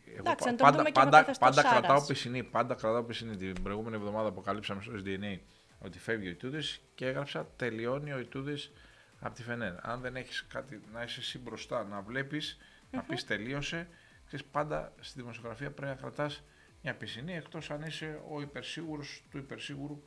[0.06, 1.70] εγώ Εντάξει, πάντα, δούμε και πάντα, με πάντα, Σάρας.
[1.78, 3.36] κρατάω πισινή, πάντα κρατάω πισινή.
[3.36, 5.38] Την προηγούμενη εβδομάδα αποκαλύψαμε στο SDNA
[5.78, 8.72] ότι φεύγει ο Ιτούδης και έγραψα τελειώνει ο Ιτούδης
[9.20, 9.72] από τη Φενέρ.
[9.88, 12.58] Αν δεν έχεις κάτι να είσαι εσύ μπροστά, να βλέπεις,
[12.90, 13.88] να πεις τελείωσε,
[14.26, 16.42] ξέρεις, πάντα στη δημοσιογραφία πρέπει να κρατάς
[16.82, 20.02] μια πισινή, εκτός αν είσαι ο υπερσίγουρος του υπερσίγουρου.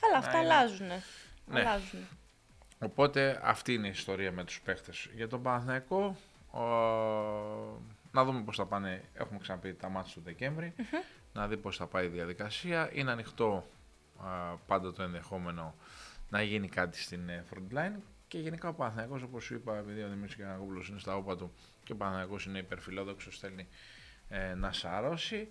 [0.00, 0.86] Καλά, να αυτά είναι- αλλάζουν.
[0.86, 1.60] Ναι.
[1.60, 2.00] Αλλάζουν.
[2.78, 5.08] Οπότε αυτή είναι η ιστορία με τους παίχτες.
[5.14, 6.16] Για τον Παναθηναϊκό,
[6.50, 6.60] ο...
[8.12, 10.74] να δούμε πώς θα πάνε, έχουμε ξαναπεί τα μάτια του δεκεμβρη
[11.32, 12.90] να δει πώς θα πάει η διαδικασία.
[12.92, 13.64] Είναι ανοιχτό
[14.24, 15.74] α, πάντα το ενδεχόμενο
[16.30, 20.02] να γίνει κάτι στην ε, front line και γενικά ο Παναθηναϊκός, όπως σου είπα, επειδή
[20.02, 21.52] ο Δημήτρης Καναγόπουλος είναι στα όπα του
[21.84, 23.68] και ο Παναθηναϊκός είναι υπερφιλόδοξος, θέλει
[24.28, 25.48] ε, να σαρώσει,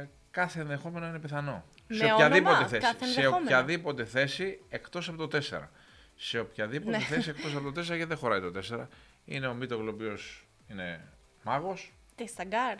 [0.00, 1.64] ε, κάθε ενδεχόμενο είναι πιθανό.
[1.86, 2.82] Με σε οποιαδήποτε όνομα, θέση.
[2.82, 3.44] κάθε Σε ενδεχόμενο.
[3.44, 5.68] οποιαδήποτε θέση εκτός από το 4.
[6.16, 7.02] Σε οποιαδήποτε Ναι.
[7.04, 8.86] θέση εκτός από το 4 γιατί δεν χωράει το 4.
[9.24, 11.08] Είναι ο Μίτογλου ο οποίος είναι
[11.44, 11.94] μάγος.
[12.14, 12.76] Τι Σταγκάρ.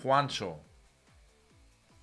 [0.00, 0.64] Χουάντσο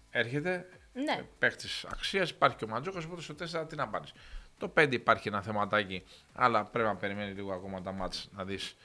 [0.10, 0.70] έρχεται.
[0.93, 1.24] Ναι.
[1.39, 2.30] Παίχτη αξίας.
[2.30, 3.02] Υπάρχει και ο Μαντζόκα.
[3.06, 4.14] Οπότε στο 4 τι να πάρεις.
[4.58, 8.76] Το 5 υπάρχει ένα θεματάκι, αλλά πρέπει να περιμένει λίγο ακόμα τα μάτς να δεις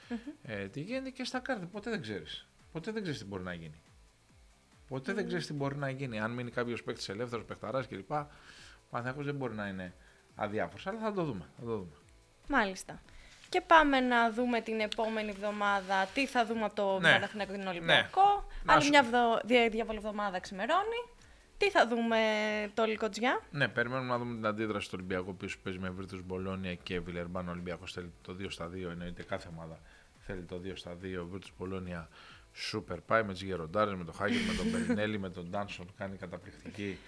[0.43, 1.65] ε, τι γίνεται και στα κάρτα.
[1.65, 2.47] Ποτέ δεν ξέρεις.
[2.71, 3.81] Ποτέ δεν ξέρεις τι μπορεί να γίνει.
[4.87, 6.19] Ποτέ δεν ξέρεις τι μπορεί να γίνει.
[6.19, 8.11] Αν μείνει κάποιος παίκτης ελεύθερος, παιχταράς κλπ.
[8.11, 8.27] Ο
[8.89, 9.93] Παναθηναϊκός δεν μπορεί να είναι
[10.35, 11.45] αδιάφορος, αλλά θα το δούμε.
[11.59, 11.95] Θα το δούμε.
[12.49, 13.01] Μάλιστα.
[13.49, 17.11] Και πάμε να δούμε την επόμενη εβδομάδα τι θα δούμε από το Ναι.
[17.11, 18.47] Παναθηναϊκό και τον Ολυμπιακό.
[18.63, 19.39] Να Άλλη σου- μια βδο...
[19.45, 21.01] δια- διάβολη εβδομάδα ξημερώνει.
[21.57, 22.19] Τι θα δούμε
[22.73, 26.73] το Λικοτζιά; Ναι, περιμένουμε να δούμε την αντίδραση του Ολυμπιακού που παίζει με Βίρτου Μπολόνια
[26.75, 27.47] και Βιλερμπάν.
[27.47, 29.79] Ο Ολυμπιακός θέλει το 2 στα 2, εννοείται κάθε ομάδα
[30.19, 30.95] θέλει το 2 στα 2.
[31.31, 32.09] Βίρτου Μπολόνια
[32.53, 35.87] σούπερ πάει με του Γεροντάρες, με τον Χάγκερ, με τον Περινέλη, με τον Ντάνσον.
[35.97, 37.07] Κάνει καταπληκτική ε,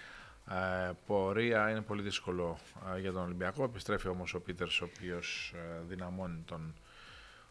[1.06, 1.70] πορεία.
[1.70, 2.58] Είναι πολύ δύσκολο
[2.96, 3.64] ε, για τον Ολυμπιακό.
[3.64, 6.74] Επιστρέφει όμως ο Πίτερς, ο οποίος ε, δυναμώνει τον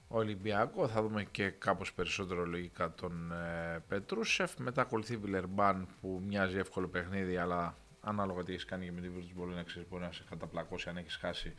[0.07, 0.87] Ολυμπιακό.
[0.87, 4.57] Θα δούμε και κάπως περισσότερο λογικά τον ε, Πετρούσεφ.
[4.57, 9.11] Μετά ακολουθεί Βιλερμπάν που μοιάζει εύκολο παιχνίδι, αλλά ανάλογα τι έχεις κάνει και με την
[9.15, 11.53] Virtus Bologna, ξέρεις, μπορεί να σε καταπλακώσει αν έχεις χάσει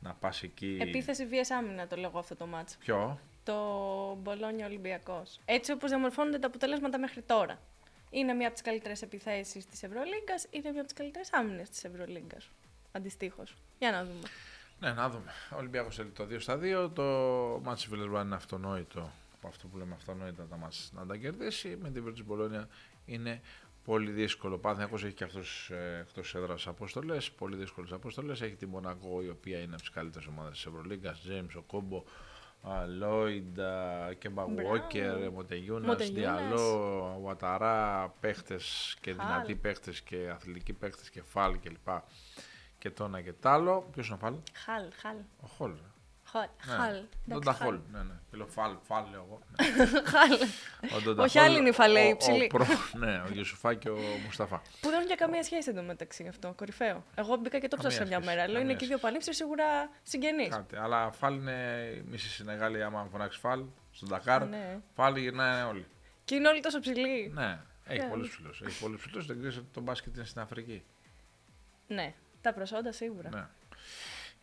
[0.00, 0.78] να πας εκεί.
[0.80, 2.76] Επίθεση βίας άμυνα το λέγω αυτό το μάτσο.
[2.78, 3.54] Ποιο; Το
[4.22, 5.40] Μπολόνια Ολυμπιακός.
[5.44, 7.58] Έτσι όπως διαμορφώνονται τα αποτελέσματα μέχρι τώρα.
[8.10, 11.84] Είναι μία από τις καλύτερες επιθέσεις της Ευρωλίγκας, είναι μία από τις καλύτερες άμυνες της
[11.84, 12.50] Ευρωλίγκας.
[12.92, 13.54] Αντιστοίχως.
[13.78, 14.28] Για να δούμε.
[14.80, 15.32] Ναι, να δούμε.
[15.52, 16.90] Ο Ολυμπιακός θέλει το 2 στα 2.
[16.94, 17.02] Το
[17.62, 19.10] μάτς Βιλερμπάν είναι αυτονόητο.
[19.36, 21.78] Από αυτό που λέμε αυτονόητα τα μάτς να τα κερδίσει.
[21.80, 22.66] Με την Virtus Bologna
[23.06, 23.40] είναι
[23.84, 24.54] πολύ δύσκολο.
[24.54, 28.40] Ο Παναθηναϊκός έχει και αυτός ε, εκτός έδρας αποστολές, πολύ δύσκολες αποστολές.
[28.40, 31.22] Έχει τη Μονακό η οποία είναι από τις καλύτερες ομάδες της Ευρωλίγκας.
[31.28, 32.04] James, ο Κόμπο,
[32.98, 33.58] Λόιντ,
[34.18, 34.70] Κέμπα Μπράβο.
[34.72, 36.10] Walker, Μοτεγιούνας, Μοτεγιούνας.
[36.10, 39.26] Διαλό, Βαταρά, παίχτες και Χαλ.
[39.26, 41.88] δυνατοί παίχτες και αθλητικοί παίχτες και φάλ κλπ.
[42.78, 43.88] Και το ένα και το άλλο.
[43.92, 45.16] Ποιος είναι ο φάλ; Χαλ, χαλ.
[45.40, 45.72] Ο Χολ.
[46.32, 46.48] Χαλ.
[46.66, 46.72] Ναι.
[46.72, 46.92] χαλ.
[47.28, 47.78] Τον Εντάξει, Ταχόλ.
[47.92, 48.12] Ναι, ναι.
[48.30, 49.40] Και λέω φάλ, φάλ λέω εγώ.
[49.48, 49.86] Ναι.
[50.12, 50.32] Χαλ.
[50.96, 52.44] Ο Ντον Όχι, Ταχόλ, άλλη είναι η φαλέη, ο- υψηλή.
[52.44, 52.66] ο προ-
[52.98, 54.56] Ναι, ο Γιουσουφά και ο Μουσταφά.
[54.56, 56.52] Που δεν έχουν για καμία σχέση εντωμεταξύ αυτό.
[56.56, 57.04] Κορυφαίο.
[57.14, 58.46] Εγώ μπήκα και το Καμία ψάξα μια σχέση, μέρα.
[58.48, 59.64] Λέω είναι καμία και οι δύο πανύψιοι σίγουρα
[60.02, 60.48] συγγενείς.
[60.48, 60.76] Κάτι.
[60.76, 63.62] Αλλά φάλ είναι μισή Συνεγάλη άμα φωνάξεις φάλ
[63.92, 64.46] στον Ντακάρ.
[64.46, 64.78] Ναι.
[64.94, 65.86] Φάλ γυρνάνε όλοι.
[66.24, 67.30] Και είναι όλοι τόσο ψηλοί.
[67.34, 68.08] Ναι, έχει Ναι.
[68.08, 68.60] πολλούς ψηλούς.
[68.66, 69.26] Έχει πολλούς ψηλούς.
[69.26, 70.82] Δεν ξέρεις ότι το μπάσκετ είναι στην Αφρική.
[71.88, 72.14] Ναι.
[72.40, 73.50] Τα προσόντα σίγουρα.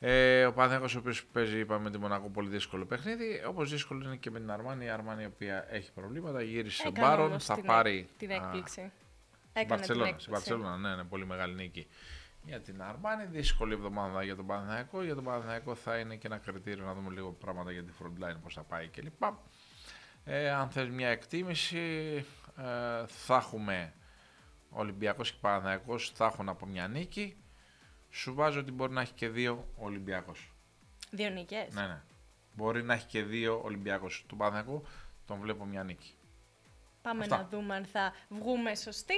[0.06, 0.40] Ναι.
[0.40, 3.44] Ε, ο Παναθηναϊκός ο οποίος παίζει, είπαμε, με τη Μονακό πολύ δύσκολο παιχνίδι.
[3.48, 4.86] Όπως δύσκολο είναι και με την Αρμάνη.
[4.86, 6.42] Η Αρμάνη η οποία έχει προβλήματα.
[6.42, 7.26] Γύρισε σε Έκανε Μπάρον.
[7.26, 8.10] όμως Θα την, πάρει.
[8.18, 8.72] την α, έκπληξη.
[8.72, 8.92] Στην
[9.54, 10.22] Έκανε την Μπαρτσελώνα, έκπληξη.
[10.22, 11.88] στην Μπαρτσελώνα, ναι, ναι, πολύ μεγάλη νίκη
[12.46, 13.26] για την Αρμάνη.
[13.26, 15.04] Δύσκολη εβδομάδα για τον Παναθηναϊκό.
[15.04, 18.24] Για τον Παναθηναϊκό θα είναι και ένα κριτήριο να δούμε λίγο πράγματα για τη front
[18.24, 19.24] line, πώς θα πάει κλπ.
[20.24, 21.78] Ε, αν θες μια εκτίμηση,
[22.58, 23.94] ε, θα έχουμε
[24.70, 27.38] Ολυμπιακός και Παναθηναϊκός, θα έχουν από μια νίκη.
[28.16, 30.52] Σου βάζω ότι μπορεί να έχει και δύο ο Ολυμπιακός.
[31.12, 32.02] Δύο νίκες; Ναι, ναι.
[32.54, 34.26] Μπορεί να έχει και δύο Ολυμπιακός.
[34.28, 34.84] Τον Παναθηναϊκό
[35.28, 36.14] τον βλέπω μια νίκη.
[37.02, 37.38] Πάμε Αυτά.
[37.38, 39.14] να δούμε αν θα βγούμε σωστοί.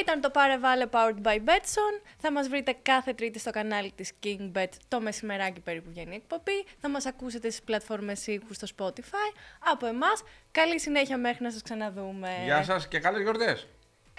[0.00, 2.02] Ήταν το Πάρε Βάλε Powered by Betson.
[2.18, 6.64] Θα μας βρείτε κάθε τρίτη στο κανάλι της KingBet το μεσημεράκι περίπου βγαίνει η εκπομπή.
[6.80, 9.36] Θα μας ακούσετε στις πλατφόρμες ήχου στο Spotify.
[9.72, 12.40] Από εμάς, καλή συνέχεια μέχρι να σας ξαναδούμε.
[12.44, 13.66] Γεια σας και καλές γιορτές.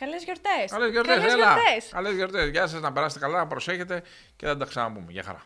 [0.03, 0.71] Καλές γιορτές.
[0.71, 1.89] Καλές γιορτές.
[1.91, 2.49] Καλές γιορτές.
[2.49, 4.03] Γεια σας, να περάσετε καλά, να προσέχετε
[4.35, 5.11] και θα τα ξαναπούμε.
[5.11, 5.41] Γεια χαρά.